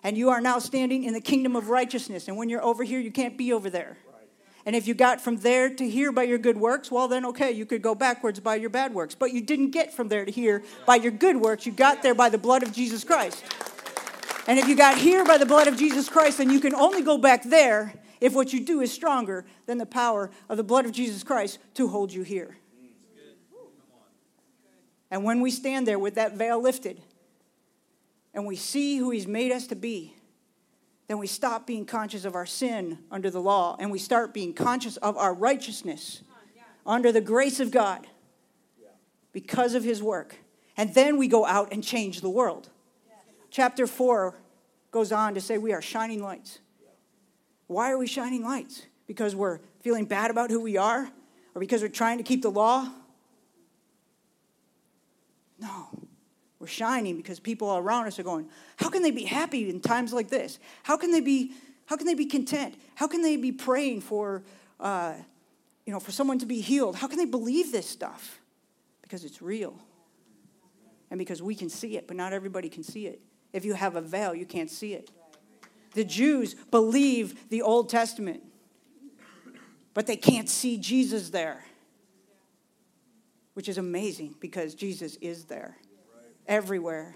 and 0.04 0.16
you 0.16 0.30
are 0.30 0.40
now 0.40 0.60
standing 0.60 1.06
in 1.06 1.14
the 1.14 1.22
kingdom 1.22 1.56
of 1.56 1.70
righteousness. 1.70 2.28
And 2.28 2.38
when 2.38 2.50
you're 2.50 2.64
over 2.64 2.84
here, 2.84 3.00
you 3.00 3.12
can't 3.12 3.36
be 3.36 3.52
over 3.52 3.72
there. 3.72 3.98
And 4.64 4.76
if 4.76 4.86
you 4.86 4.94
got 4.94 5.20
from 5.20 5.38
there 5.38 5.74
to 5.74 5.90
here 5.90 6.12
by 6.12 6.24
your 6.24 6.38
good 6.38 6.58
works, 6.58 6.92
well, 6.92 7.08
then 7.08 7.26
okay, 7.26 7.52
you 7.52 7.66
could 7.66 7.82
go 7.82 7.96
backwards 7.96 8.40
by 8.40 8.54
your 8.56 8.70
bad 8.70 8.94
works. 8.94 9.16
But 9.16 9.34
you 9.34 9.42
didn't 9.42 9.72
get 9.72 9.92
from 9.92 10.08
there 10.08 10.24
to 10.24 10.32
here 10.32 10.62
by 10.86 10.98
your 10.98 11.14
good 11.14 11.38
works. 11.38 11.66
You 11.66 11.72
got 11.72 12.04
there 12.04 12.14
by 12.14 12.30
the 12.30 12.38
blood 12.38 12.62
of 12.62 12.72
Jesus 12.72 13.04
Christ. 13.04 13.44
And 14.50 14.58
if 14.58 14.68
you 14.68 14.76
got 14.76 14.98
here 14.98 15.24
by 15.24 15.38
the 15.38 15.46
blood 15.46 15.68
of 15.68 15.78
Jesus 15.78 16.10
Christ, 16.10 16.40
then 16.40 16.50
you 16.50 16.60
can 16.60 16.74
only 16.74 17.04
go 17.04 17.20
back 17.20 17.44
there 17.44 17.94
if 18.20 18.34
what 18.34 18.52
you 18.52 18.66
do 18.66 18.82
is 18.82 18.92
stronger 18.92 19.46
than 19.68 19.78
the 19.78 19.86
power 19.86 20.32
of 20.50 20.58
the 20.58 20.64
blood 20.64 20.88
of 20.88 20.92
Jesus 20.92 21.24
Christ 21.24 21.60
to 21.76 21.88
hold 21.88 22.12
you 22.12 22.24
here. 22.24 22.58
And 25.12 25.24
when 25.24 25.42
we 25.42 25.52
stand 25.52 25.88
there 25.88 26.00
with 26.00 26.16
that 26.16 26.36
veil 26.36 26.60
lifted 26.60 27.00
and 28.34 28.44
we 28.48 28.56
see 28.56 28.98
who 28.98 29.12
He's 29.12 29.28
made 29.28 29.52
us 29.52 29.68
to 29.68 29.76
be, 29.76 30.16
then 31.08 31.20
we 31.20 31.28
stop 31.28 31.68
being 31.68 31.86
conscious 31.86 32.26
of 32.26 32.34
our 32.34 32.48
sin 32.48 32.98
under 33.12 33.30
the 33.30 33.40
law 33.42 33.78
and 33.80 33.92
we 33.92 34.00
start 34.00 34.34
being 34.34 34.56
conscious 34.56 34.98
of 34.98 35.16
our 35.16 35.36
righteousness 35.36 36.24
under 36.88 37.12
the 37.12 37.22
grace 37.22 37.60
of 37.60 37.70
God 37.70 38.08
because 39.32 39.76
of 39.76 39.84
His 39.84 40.02
work. 40.02 40.38
And 40.76 40.96
then 40.96 41.20
we 41.20 41.28
go 41.28 41.46
out 41.46 41.72
and 41.72 41.84
change 41.84 42.22
the 42.22 42.32
world. 42.32 42.70
Chapter 43.52 43.88
4 43.88 44.36
goes 44.92 45.12
on 45.12 45.36
to 45.36 45.42
say 45.42 45.58
we 45.58 45.74
are 45.74 45.82
shining 45.82 46.24
lights. 46.24 46.60
Why 47.68 47.92
are 47.92 47.98
we 47.98 48.08
shining 48.08 48.44
lights? 48.44 48.84
Because 49.08 49.36
we're 49.36 49.60
feeling 49.82 50.06
bad 50.06 50.32
about 50.32 50.50
who 50.50 50.60
we 50.60 50.78
are? 50.78 51.10
Or 51.56 51.60
because 51.60 51.82
we're 51.82 51.90
trying 51.90 52.18
to 52.18 52.24
keep 52.24 52.42
the 52.42 52.52
law? 52.52 52.90
No. 55.60 55.88
We're 56.60 56.68
shining 56.68 57.16
because 57.16 57.40
people 57.40 57.78
around 57.78 58.08
us 58.08 58.20
are 58.20 58.24
going, 58.24 58.50
how 58.78 58.90
can 58.90 59.02
they 59.02 59.12
be 59.12 59.24
happy 59.24 59.70
in 59.70 59.80
times 59.80 60.12
like 60.12 60.30
this? 60.30 60.60
How 60.84 60.98
can 60.98 61.12
they 61.12 61.22
be, 61.22 61.54
how 61.86 61.96
can 61.96 62.06
they 62.06 62.16
be 62.16 62.26
content? 62.26 62.76
How 62.96 63.08
can 63.08 63.22
they 63.22 63.38
be 63.38 63.52
praying 63.52 64.02
for, 64.02 64.44
uh, 64.80 65.14
you 65.86 65.94
know, 65.94 66.00
for 66.00 66.12
someone 66.12 66.40
to 66.40 66.46
be 66.46 66.62
healed? 66.62 66.96
How 66.96 67.08
can 67.08 67.18
they 67.18 67.26
believe 67.26 67.72
this 67.72 67.88
stuff? 67.88 68.42
Because 69.02 69.24
it's 69.24 69.42
real. 69.42 69.74
And 71.12 71.18
because 71.18 71.42
we 71.42 71.56
can 71.56 71.70
see 71.70 71.98
it, 71.98 72.08
but 72.08 72.18
not 72.18 72.34
everybody 72.34 72.70
can 72.70 72.84
see 72.84 73.08
it. 73.08 73.22
If 73.54 73.66
you 73.66 73.74
have 73.74 73.96
a 73.96 74.02
veil, 74.02 74.36
you 74.36 74.46
can't 74.46 74.70
see 74.70 74.94
it. 74.94 75.10
The 75.94 76.04
Jews 76.04 76.54
believe 76.54 77.50
the 77.50 77.62
Old 77.62 77.90
Testament, 77.90 78.44
but 79.94 80.06
they 80.06 80.16
can't 80.16 80.48
see 80.48 80.78
Jesus 80.78 81.30
there, 81.30 81.66
which 83.54 83.68
is 83.68 83.78
amazing 83.78 84.36
because 84.40 84.76
Jesus 84.76 85.16
is 85.18 85.46
there 85.46 85.78
everywhere. 86.48 87.16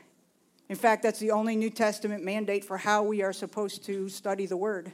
In 0.69 0.75
fact, 0.75 1.03
that's 1.03 1.19
the 1.19 1.31
only 1.31 1.55
New 1.55 1.69
Testament 1.69 2.23
mandate 2.23 2.65
for 2.65 2.77
how 2.77 3.03
we 3.03 3.21
are 3.21 3.33
supposed 3.33 3.83
to 3.85 4.09
study 4.09 4.45
the 4.45 4.57
Word. 4.57 4.91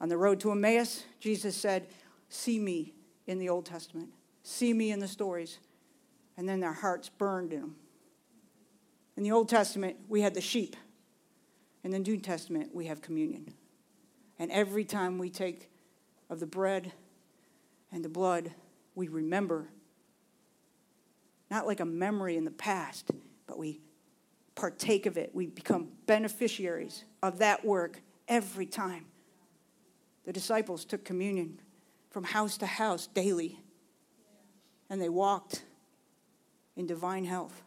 On 0.00 0.08
the 0.10 0.16
road 0.18 0.40
to 0.40 0.50
Emmaus, 0.50 1.04
Jesus 1.20 1.56
said, 1.56 1.86
See 2.28 2.58
me 2.58 2.92
in 3.26 3.38
the 3.38 3.48
Old 3.48 3.64
Testament, 3.64 4.10
see 4.42 4.72
me 4.74 4.90
in 4.90 4.98
the 4.98 5.08
stories. 5.08 5.58
And 6.36 6.46
then 6.46 6.60
their 6.60 6.74
hearts 6.74 7.08
burned 7.08 7.52
in 7.54 7.60
them. 7.60 7.76
In 9.16 9.22
the 9.22 9.32
Old 9.32 9.48
Testament, 9.48 9.96
we 10.08 10.20
had 10.20 10.34
the 10.34 10.40
sheep. 10.40 10.76
In 11.82 11.90
the 11.90 11.98
New 11.98 12.18
Testament, 12.18 12.74
we 12.74 12.86
have 12.86 13.00
communion. 13.00 13.54
And 14.38 14.50
every 14.50 14.84
time 14.84 15.18
we 15.18 15.30
take 15.30 15.70
of 16.28 16.40
the 16.40 16.46
bread 16.46 16.92
and 17.90 18.04
the 18.04 18.08
blood, 18.08 18.52
we 18.94 19.08
remember. 19.08 19.68
Not 21.50 21.66
like 21.66 21.80
a 21.80 21.84
memory 21.84 22.36
in 22.36 22.44
the 22.44 22.50
past, 22.50 23.10
but 23.46 23.56
we 23.56 23.80
partake 24.54 25.06
of 25.06 25.16
it. 25.16 25.30
We 25.32 25.46
become 25.46 25.88
beneficiaries 26.06 27.04
of 27.22 27.38
that 27.38 27.64
work 27.64 28.02
every 28.28 28.66
time. 28.66 29.06
The 30.24 30.32
disciples 30.32 30.84
took 30.84 31.04
communion 31.04 31.60
from 32.10 32.24
house 32.24 32.58
to 32.58 32.66
house 32.66 33.06
daily, 33.06 33.60
and 34.90 35.00
they 35.00 35.08
walked 35.08 35.62
in 36.74 36.86
divine 36.86 37.24
health 37.24 37.62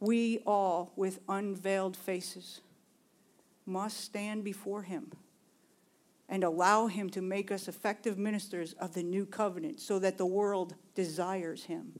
we 0.00 0.40
all, 0.46 0.92
with 0.96 1.20
unveiled 1.28 1.96
faces, 1.96 2.60
must 3.66 4.00
stand 4.00 4.44
before 4.44 4.82
him 4.82 5.12
and 6.28 6.44
allow 6.44 6.86
him 6.86 7.08
to 7.10 7.22
make 7.22 7.50
us 7.50 7.68
effective 7.68 8.18
ministers 8.18 8.74
of 8.74 8.94
the 8.94 9.02
new 9.02 9.24
covenant 9.24 9.80
so 9.80 9.98
that 9.98 10.18
the 10.18 10.26
world 10.26 10.74
desires 10.94 11.64
him. 11.64 11.98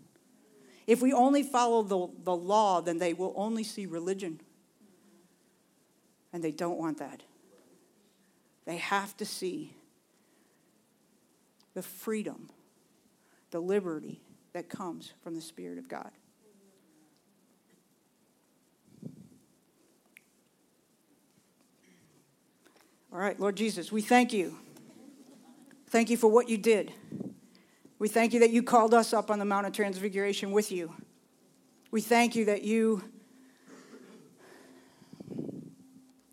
If 0.86 1.02
we 1.02 1.12
only 1.12 1.42
follow 1.42 1.82
the, 1.82 2.08
the 2.24 2.36
law, 2.36 2.80
then 2.80 2.98
they 2.98 3.14
will 3.14 3.34
only 3.36 3.64
see 3.64 3.86
religion. 3.86 4.40
And 6.32 6.42
they 6.44 6.52
don't 6.52 6.78
want 6.78 6.98
that. 6.98 7.22
They 8.64 8.76
have 8.76 9.16
to 9.16 9.24
see 9.24 9.74
the 11.74 11.82
freedom, 11.82 12.50
the 13.50 13.60
liberty 13.60 14.20
that 14.52 14.68
comes 14.68 15.12
from 15.22 15.34
the 15.34 15.40
Spirit 15.40 15.78
of 15.78 15.88
God. 15.88 16.10
All 23.10 23.18
right, 23.18 23.40
Lord 23.40 23.56
Jesus, 23.56 23.90
we 23.90 24.02
thank 24.02 24.34
you. 24.34 24.58
Thank 25.88 26.10
you 26.10 26.18
for 26.18 26.28
what 26.28 26.50
you 26.50 26.58
did. 26.58 26.92
We 27.98 28.06
thank 28.06 28.34
you 28.34 28.40
that 28.40 28.50
you 28.50 28.62
called 28.62 28.92
us 28.92 29.14
up 29.14 29.30
on 29.30 29.38
the 29.38 29.46
Mount 29.46 29.66
of 29.66 29.72
Transfiguration 29.72 30.52
with 30.52 30.70
you. 30.70 30.92
We 31.90 32.02
thank 32.02 32.36
you 32.36 32.44
that 32.44 32.62
you 32.62 33.02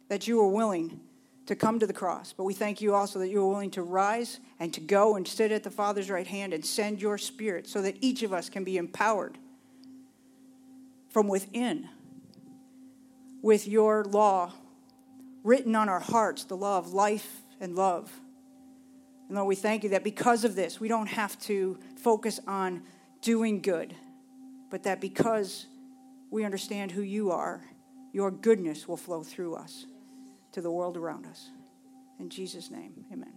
that 0.10 0.28
you 0.28 0.38
were 0.38 0.50
willing 0.50 1.00
to 1.46 1.56
come 1.56 1.80
to 1.80 1.88
the 1.88 1.94
cross, 1.94 2.34
but 2.34 2.44
we 2.44 2.54
thank 2.54 2.82
you 2.82 2.94
also 2.94 3.20
that 3.20 3.30
you 3.30 3.40
were 3.40 3.50
willing 3.50 3.72
to 3.72 3.82
rise 3.82 4.40
and 4.60 4.74
to 4.74 4.82
go 4.82 5.16
and 5.16 5.26
sit 5.26 5.52
at 5.52 5.64
the 5.64 5.72
Father's 5.72 6.10
right 6.10 6.28
hand 6.28 6.54
and 6.54 6.64
send 6.64 7.02
your 7.02 7.18
spirit 7.18 7.68
so 7.68 7.82
that 7.82 7.96
each 8.02 8.22
of 8.22 8.34
us 8.34 8.50
can 8.50 8.64
be 8.64 8.78
empowered 8.78 9.38
from 11.10 11.28
within 11.28 11.88
with 13.42 13.66
your 13.66 14.04
law 14.04 14.52
written 15.46 15.76
on 15.76 15.88
our 15.88 16.00
hearts 16.00 16.44
the 16.44 16.58
law 16.58 16.78
of 16.78 16.92
life 16.92 17.44
and 17.62 17.76
love. 17.76 18.12
And 19.28 19.38
Lord, 19.38 19.48
we 19.48 19.56
thank 19.56 19.84
you 19.84 19.92
that 19.92 20.04
because 20.04 20.44
of 20.44 20.56
this, 20.56 20.80
we 20.80 20.88
don't 20.88 21.08
have 21.08 21.40
to 21.42 21.80
focus 21.98 22.40
on 22.48 22.82
doing 23.22 23.62
good, 23.62 23.96
but 24.70 24.84
that 24.84 25.00
because 25.00 25.68
we 26.32 26.44
understand 26.44 26.92
who 26.92 27.02
you 27.02 27.32
are, 27.32 27.64
your 28.12 28.32
goodness 28.32 28.88
will 28.88 28.98
flow 28.98 29.24
through 29.24 29.56
us 29.56 29.86
to 30.52 30.62
the 30.62 30.72
world 30.72 30.98
around 30.98 31.26
us. 31.28 31.50
In 32.20 32.30
Jesus' 32.30 32.72
name, 32.72 33.06
amen. 33.12 33.34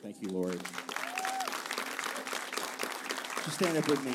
Thank 0.00 0.22
you, 0.22 0.28
Lord. 0.28 0.60
Just 3.44 3.56
stand 3.56 3.76
up 3.76 3.88
with 3.88 4.04
me. 4.04 4.14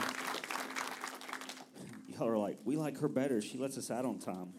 Y'all 2.08 2.28
are 2.28 2.38
like, 2.38 2.58
we 2.64 2.78
like 2.78 2.98
her 3.00 3.08
better. 3.08 3.42
She 3.42 3.58
lets 3.58 3.78
us 3.78 3.92
out 3.92 4.06
on 4.06 4.18
time. 4.18 4.54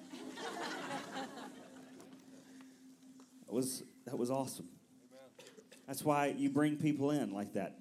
That 3.51 3.57
was 3.57 3.82
that 4.07 4.16
was 4.16 4.30
awesome. 4.30 4.68
That's 5.88 6.05
why 6.05 6.36
you 6.38 6.51
bring 6.51 6.76
people 6.76 7.11
in 7.11 7.32
like 7.32 7.55
that. 7.55 7.80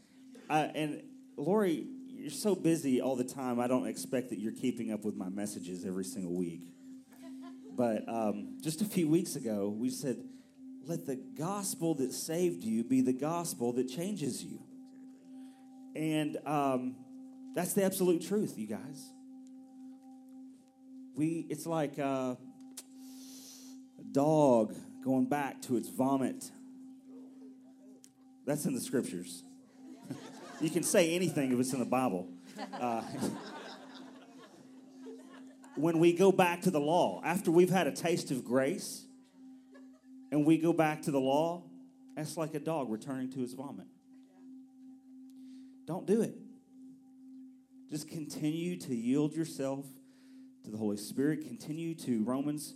Uh, 0.50 0.68
and 0.74 1.04
Lori, 1.38 1.86
you're 2.08 2.32
so 2.32 2.56
busy 2.56 3.02
all 3.02 3.16
the 3.16 3.24
time. 3.24 3.60
I 3.60 3.68
don't 3.68 3.86
expect 3.86 4.32
that 4.32 4.40
you're 4.40 4.52
keeping 4.52 4.92
up 4.92 5.06
with 5.06 5.16
my 5.16 5.30
messages 5.30 5.86
every 5.86 6.06
single 6.06 6.34
week. 6.34 6.74
But 7.78 8.10
um, 8.10 8.58
just 8.62 8.82
a 8.82 8.86
few 8.86 9.08
weeks 9.08 9.36
ago, 9.36 9.70
we 9.70 9.92
said, 9.92 10.18
let 10.88 11.06
the 11.06 11.18
gospel 11.38 11.94
that 11.96 12.14
saved 12.14 12.64
you 12.64 12.84
be 12.84 13.02
the 13.02 13.14
gospel 13.14 13.72
that 13.74 13.88
changes 13.90 14.44
you. 14.44 14.64
And 15.96 16.36
um, 16.48 16.96
that's 17.54 17.74
the 17.74 17.84
absolute 17.84 18.28
truth, 18.28 18.58
you 18.58 18.66
guys. 18.66 19.12
We, 21.16 21.46
it's 21.48 21.68
like 21.68 22.00
uh, 22.00 22.34
a 24.00 24.04
dog 24.12 24.76
going 25.04 25.26
back 25.26 25.62
to 25.64 25.78
its 25.78 25.90
vomit. 25.90 26.52
That's 28.46 28.66
in 28.66 28.74
the 28.74 28.82
scriptures. 28.82 29.44
you 30.62 30.70
can 30.70 30.84
say 30.84 31.16
anything 31.16 31.54
if 31.54 31.60
it's 31.60 31.74
in 31.74 31.80
the 31.80 31.86
Bible. 31.86 32.28
Uh, 32.80 33.02
when 35.76 36.00
we 36.00 36.14
go 36.14 36.32
back 36.32 36.62
to 36.62 36.72
the 36.72 36.80
law, 36.80 37.22
after 37.24 37.52
we've 37.52 37.70
had 37.70 37.88
a 37.88 37.92
taste 37.92 38.32
of 38.32 38.44
grace, 38.44 39.06
and 40.32 40.46
we 40.46 40.58
go 40.58 40.74
back 40.74 41.04
to 41.04 41.12
the 41.12 41.20
law, 41.20 41.64
that's 42.16 42.38
like 42.38 42.54
a 42.54 42.60
dog 42.60 42.92
returning 42.92 43.32
to 43.32 43.40
his 43.40 43.54
vomit. 43.54 43.88
Don't 45.86 46.06
do 46.06 46.22
it. 46.22 46.36
Just 47.90 48.08
continue 48.08 48.78
to 48.78 48.96
yield 48.96 49.34
yourself 49.34 49.86
to 50.64 50.70
the 50.70 50.78
Holy 50.78 50.98
Spirit. 50.98 51.46
Continue 51.46 51.96
to 51.96 52.24
Romans 52.24 52.76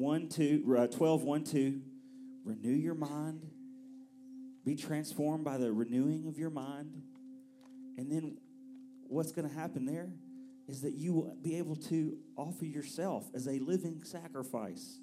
1 0.00 0.28
2, 0.30 0.76
uh, 0.78 0.86
12 0.86 1.22
1 1.24 1.44
2. 1.44 1.80
Renew 2.46 2.72
your 2.72 2.94
mind. 2.94 3.46
Be 4.64 4.74
transformed 4.74 5.44
by 5.44 5.58
the 5.58 5.70
renewing 5.70 6.26
of 6.26 6.38
your 6.38 6.48
mind. 6.48 7.02
And 7.98 8.10
then 8.10 8.38
what's 9.08 9.30
going 9.30 9.46
to 9.46 9.54
happen 9.54 9.84
there 9.84 10.08
is 10.68 10.80
that 10.80 10.94
you 10.94 11.12
will 11.12 11.36
be 11.42 11.58
able 11.58 11.76
to 11.76 12.16
offer 12.34 12.64
yourself 12.64 13.26
as 13.34 13.46
a 13.46 13.58
living 13.58 14.02
sacrifice. 14.02 14.98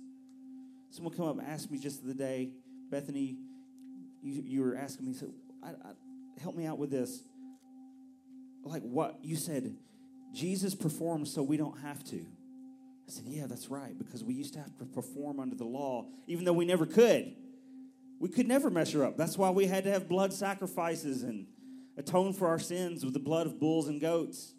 Someone 0.89 1.13
come 1.13 1.27
up 1.27 1.37
and 1.37 1.47
asked 1.47 1.69
me 1.69 1.77
just 1.77 2.03
the 2.03 2.15
day, 2.15 2.49
Bethany, 2.89 3.37
you, 4.23 4.41
you 4.43 4.61
were 4.61 4.75
asking 4.75 5.05
me, 5.05 5.13
so 5.13 5.27
I, 5.63 5.69
I, 5.69 6.41
help 6.41 6.55
me 6.55 6.65
out 6.65 6.79
with 6.79 6.89
this. 6.89 7.21
Like 8.63 8.81
what? 8.81 9.19
You 9.21 9.35
said, 9.35 9.75
Jesus 10.33 10.73
performs 10.73 11.31
so 11.31 11.43
we 11.43 11.55
don't 11.57 11.81
have 11.81 12.03
to. 12.05 12.25
I 13.07 13.11
said, 13.11 13.23
yeah, 13.25 13.45
that's 13.47 13.69
right, 13.69 13.97
because 13.97 14.23
we 14.23 14.33
used 14.33 14.53
to 14.53 14.59
have 14.59 14.77
to 14.79 14.85
perform 14.85 15.39
under 15.39 15.55
the 15.55 15.65
law, 15.65 16.07
even 16.27 16.43
though 16.43 16.53
we 16.53 16.65
never 16.65 16.85
could. 16.85 17.33
We 18.19 18.29
could 18.29 18.47
never 18.47 18.69
measure 18.69 19.05
up. 19.05 19.15
That's 19.15 19.37
why 19.37 19.49
we 19.49 19.67
had 19.67 19.85
to 19.85 19.91
have 19.91 20.09
blood 20.09 20.33
sacrifices 20.33 21.23
and 21.23 21.47
atone 21.97 22.33
for 22.33 22.47
our 22.47 22.59
sins 22.59 23.05
with 23.05 23.13
the 23.13 23.19
blood 23.19 23.47
of 23.47 23.59
bulls 23.59 23.87
and 23.87 24.01
goats. 24.01 24.53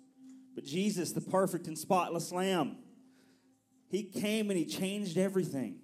But 0.55 0.64
Jesus, 0.64 1.12
the 1.12 1.20
perfect 1.20 1.66
and 1.66 1.76
spotless 1.76 2.32
Lamb, 2.32 2.78
He 3.90 4.03
came 4.03 4.51
and 4.51 4.59
He 4.59 4.64
changed 4.64 5.18
everything. 5.18 5.80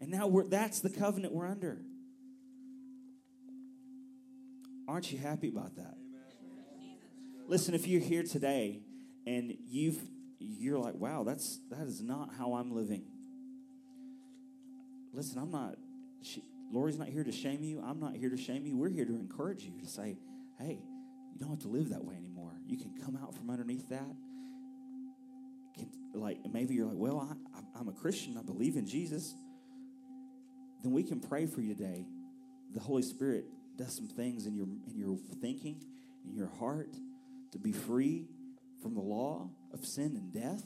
And 0.00 0.10
now 0.10 0.26
we're, 0.26 0.44
that's 0.44 0.80
the 0.80 0.90
covenant 0.90 1.32
we're 1.32 1.46
under. 1.46 1.80
Aren't 4.86 5.12
you 5.12 5.18
happy 5.18 5.48
about 5.48 5.76
that? 5.76 5.94
Listen, 7.46 7.74
if 7.74 7.86
you're 7.86 8.00
here 8.00 8.22
today 8.22 8.80
and 9.26 9.56
you've 9.66 10.00
you're 10.40 10.78
like, 10.78 10.94
wow, 10.94 11.22
that's 11.22 11.60
that 11.70 11.86
is 11.86 12.00
not 12.00 12.30
how 12.36 12.54
I'm 12.54 12.72
living. 12.72 13.04
Listen, 15.12 15.38
I'm 15.38 15.50
not. 15.50 15.76
She, 16.22 16.42
Lori's 16.72 16.98
not 16.98 17.08
here 17.08 17.24
to 17.24 17.32
shame 17.32 17.62
you. 17.62 17.82
I'm 17.84 18.00
not 18.00 18.14
here 18.14 18.30
to 18.30 18.36
shame 18.36 18.66
you. 18.66 18.76
We're 18.76 18.90
here 18.90 19.04
to 19.04 19.14
encourage 19.14 19.64
you 19.64 19.72
to 19.80 19.86
say, 19.86 20.18
hey, 20.58 20.78
you 21.32 21.40
don't 21.40 21.50
have 21.50 21.60
to 21.60 21.68
live 21.68 21.90
that 21.90 22.04
way 22.04 22.14
anymore. 22.14 22.52
You 22.66 22.76
can 22.78 22.92
come 23.04 23.18
out 23.20 23.34
from 23.34 23.50
underneath 23.50 23.88
that. 23.88 24.14
Can, 25.76 25.90
like 26.14 26.38
maybe 26.52 26.74
you're 26.74 26.86
like, 26.86 26.98
well, 26.98 27.36
I, 27.54 27.78
I'm 27.78 27.88
a 27.88 27.92
Christian. 27.92 28.36
I 28.38 28.42
believe 28.42 28.76
in 28.76 28.86
Jesus 28.86 29.34
then 30.82 30.92
we 30.92 31.02
can 31.02 31.20
pray 31.20 31.46
for 31.46 31.60
you 31.60 31.74
today. 31.74 32.06
The 32.74 32.80
Holy 32.80 33.02
Spirit 33.02 33.44
does 33.76 33.94
some 33.94 34.08
things 34.08 34.46
in 34.46 34.54
your 34.54 34.66
in 34.88 34.96
your 34.96 35.18
thinking, 35.40 35.82
in 36.26 36.34
your 36.34 36.48
heart, 36.58 36.94
to 37.52 37.58
be 37.58 37.72
free 37.72 38.26
from 38.82 38.94
the 38.94 39.00
law 39.00 39.50
of 39.72 39.84
sin 39.84 40.16
and 40.16 40.32
death, 40.32 40.64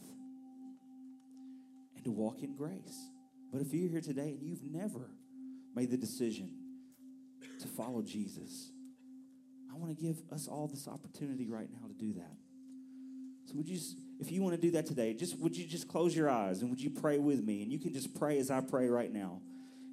and 1.97 2.05
to 2.05 2.11
walk 2.11 2.43
in 2.43 2.55
grace. 2.55 3.11
But 3.53 3.61
if 3.61 3.73
you're 3.73 3.89
here 3.89 4.01
today 4.01 4.37
and 4.39 4.43
you've 4.43 4.65
never 4.65 5.11
made 5.75 5.91
the 5.91 5.97
decision 5.97 6.51
to 7.61 7.69
follow 7.69 8.03
Jesus, 8.03 8.71
I 9.73 9.77
want 9.77 9.97
to 9.97 10.03
give 10.03 10.23
us 10.33 10.49
all 10.49 10.69
this 10.69 10.87
opportunity 10.89 11.49
right 11.49 11.69
now 11.71 11.87
to 11.87 11.95
do 11.95 12.15
that. 12.15 12.37
So 13.45 13.55
would 13.57 13.69
you 13.69 13.79
if 14.21 14.31
you 14.31 14.43
want 14.43 14.55
to 14.55 14.61
do 14.61 14.71
that 14.73 14.87
today, 14.87 15.13
just 15.15 15.39
would 15.39 15.57
you 15.57 15.67
just 15.67 15.89
close 15.89 16.17
your 16.17 16.31
eyes 16.31 16.63
and 16.63 16.71
would 16.71 16.81
you 16.81 16.91
pray 16.91 17.19
with 17.19 17.45
me? 17.45 17.63
And 17.63 17.73
you 17.73 17.79
can 17.79 17.93
just 17.93 18.15
pray 18.15 18.39
as 18.39 18.51
I 18.51 18.61
pray 18.61 18.89
right 18.89 19.13
now. 19.13 19.41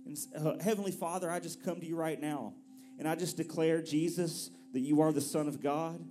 And 0.06 0.18
uh, 0.36 0.64
Heavenly 0.64 0.92
Father, 0.92 1.30
I 1.30 1.40
just 1.40 1.64
come 1.64 1.80
to 1.80 1.86
you 1.86 1.96
right 1.96 2.20
now 2.20 2.54
and 3.00 3.08
I 3.08 3.16
just 3.16 3.38
declare, 3.38 3.82
Jesus, 3.82 4.52
that 4.74 4.80
you 4.80 5.02
are 5.02 5.12
the 5.12 5.22
Son 5.22 5.48
of 5.48 5.62
God. 5.62 6.04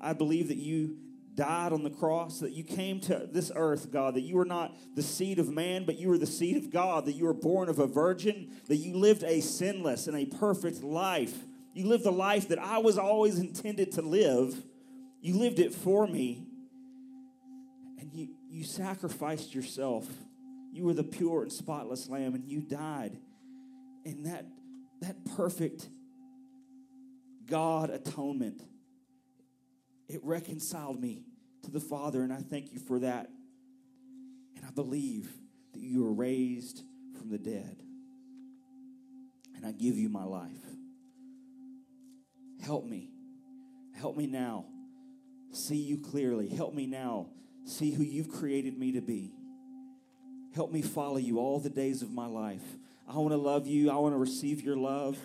I 0.00 0.12
believe 0.12 0.48
that 0.48 0.56
you 0.56 0.96
died 1.38 1.72
on 1.72 1.84
the 1.84 1.90
cross, 1.90 2.40
that 2.40 2.52
you 2.52 2.64
came 2.64 3.00
to 3.00 3.28
this 3.32 3.50
earth, 3.54 3.90
God, 3.90 4.14
that 4.14 4.22
you 4.22 4.36
were 4.36 4.44
not 4.44 4.76
the 4.94 5.02
seed 5.02 5.38
of 5.38 5.48
man, 5.48 5.84
but 5.84 5.98
you 5.98 6.08
were 6.08 6.18
the 6.18 6.26
seed 6.26 6.56
of 6.56 6.70
God, 6.70 7.06
that 7.06 7.12
you 7.12 7.24
were 7.24 7.32
born 7.32 7.68
of 7.68 7.78
a 7.78 7.86
virgin, 7.86 8.50
that 8.66 8.76
you 8.76 8.96
lived 8.96 9.22
a 9.22 9.40
sinless 9.40 10.06
and 10.08 10.16
a 10.16 10.26
perfect 10.26 10.82
life. 10.82 11.38
You 11.72 11.86
lived 11.86 12.04
the 12.04 12.10
life 12.12 12.48
that 12.48 12.58
I 12.58 12.78
was 12.78 12.98
always 12.98 13.38
intended 13.38 13.92
to 13.92 14.02
live. 14.02 14.62
You 15.20 15.38
lived 15.38 15.60
it 15.60 15.72
for 15.72 16.06
me. 16.06 16.44
And 17.98 18.12
you, 18.12 18.28
you 18.50 18.64
sacrificed 18.64 19.54
yourself. 19.54 20.06
You 20.72 20.84
were 20.84 20.94
the 20.94 21.04
pure 21.04 21.42
and 21.42 21.52
spotless 21.52 22.08
lamb, 22.08 22.34
and 22.34 22.44
you 22.44 22.60
died 22.60 23.18
and 24.08 24.26
that, 24.26 24.46
that 25.00 25.16
perfect 25.36 25.88
God 27.46 27.90
atonement, 27.90 28.62
it 30.08 30.20
reconciled 30.24 31.00
me 31.00 31.24
to 31.64 31.70
the 31.70 31.80
Father, 31.80 32.22
and 32.22 32.32
I 32.32 32.38
thank 32.38 32.72
you 32.72 32.78
for 32.78 32.98
that. 33.00 33.28
And 34.56 34.64
I 34.66 34.70
believe 34.70 35.30
that 35.72 35.82
you 35.82 36.04
were 36.04 36.12
raised 36.12 36.82
from 37.18 37.30
the 37.30 37.38
dead. 37.38 37.82
And 39.56 39.66
I 39.66 39.72
give 39.72 39.96
you 39.96 40.08
my 40.08 40.24
life. 40.24 40.50
Help 42.64 42.84
me. 42.84 43.10
Help 43.94 44.16
me 44.16 44.26
now 44.26 44.66
see 45.52 45.76
you 45.76 45.98
clearly. 45.98 46.48
Help 46.48 46.74
me 46.74 46.86
now 46.86 47.28
see 47.64 47.92
who 47.92 48.02
you've 48.02 48.30
created 48.30 48.78
me 48.78 48.92
to 48.92 49.00
be. 49.00 49.32
Help 50.54 50.72
me 50.72 50.82
follow 50.82 51.18
you 51.18 51.38
all 51.38 51.60
the 51.60 51.70
days 51.70 52.02
of 52.02 52.10
my 52.10 52.26
life. 52.26 52.62
I 53.08 53.16
want 53.16 53.30
to 53.30 53.36
love 53.36 53.66
you. 53.66 53.90
I 53.90 53.96
want 53.96 54.14
to 54.14 54.18
receive 54.18 54.62
your 54.62 54.76
love. 54.76 55.16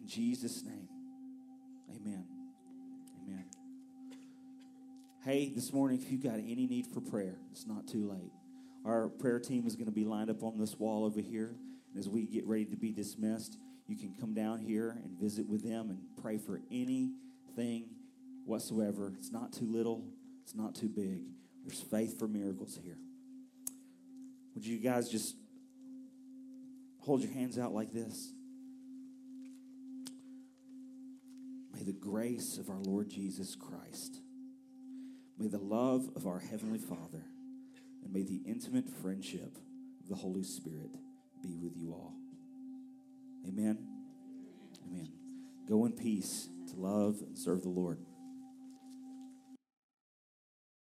In 0.00 0.06
Jesus' 0.06 0.62
name, 0.62 0.88
amen. 1.90 2.33
Hey, 5.24 5.48
this 5.48 5.72
morning, 5.72 5.98
if 6.02 6.12
you've 6.12 6.22
got 6.22 6.34
any 6.34 6.66
need 6.66 6.86
for 6.86 7.00
prayer, 7.00 7.38
it's 7.50 7.66
not 7.66 7.88
too 7.88 8.10
late. 8.10 8.30
Our 8.84 9.08
prayer 9.08 9.40
team 9.40 9.66
is 9.66 9.74
going 9.74 9.86
to 9.86 9.90
be 9.90 10.04
lined 10.04 10.28
up 10.28 10.42
on 10.42 10.58
this 10.58 10.78
wall 10.78 11.02
over 11.02 11.18
here. 11.18 11.56
And 11.88 11.98
as 11.98 12.10
we 12.10 12.26
get 12.26 12.46
ready 12.46 12.66
to 12.66 12.76
be 12.76 12.92
dismissed, 12.92 13.56
you 13.86 13.96
can 13.96 14.14
come 14.20 14.34
down 14.34 14.58
here 14.58 14.90
and 15.02 15.18
visit 15.18 15.48
with 15.48 15.64
them 15.64 15.88
and 15.88 15.98
pray 16.22 16.36
for 16.36 16.60
anything 16.70 17.88
whatsoever. 18.44 19.14
It's 19.16 19.32
not 19.32 19.54
too 19.54 19.64
little, 19.64 20.04
it's 20.42 20.54
not 20.54 20.74
too 20.74 20.90
big. 20.90 21.22
There's 21.64 21.80
faith 21.80 22.18
for 22.18 22.28
miracles 22.28 22.78
here. 22.82 22.98
Would 24.54 24.66
you 24.66 24.76
guys 24.76 25.08
just 25.08 25.36
hold 26.98 27.22
your 27.22 27.32
hands 27.32 27.58
out 27.58 27.72
like 27.72 27.94
this? 27.94 28.30
May 31.72 31.82
the 31.82 31.94
grace 31.94 32.58
of 32.58 32.68
our 32.68 32.82
Lord 32.82 33.08
Jesus 33.08 33.56
Christ, 33.56 34.20
may 35.38 35.48
the 35.48 35.58
love 35.58 36.08
of 36.16 36.26
our 36.26 36.38
Heavenly 36.38 36.78
Father, 36.78 37.24
and 38.02 38.12
may 38.12 38.22
the 38.22 38.42
intimate 38.46 38.88
friendship 38.88 39.56
of 40.00 40.08
the 40.08 40.14
Holy 40.14 40.42
Spirit 40.42 40.90
be 41.42 41.56
with 41.56 41.76
you 41.76 41.92
all. 41.92 42.14
Amen. 43.46 43.78
Amen. 44.86 45.08
Go 45.68 45.84
in 45.86 45.92
peace 45.92 46.48
to 46.70 46.76
love 46.76 47.20
and 47.20 47.36
serve 47.36 47.62
the 47.62 47.68
Lord. 47.68 47.98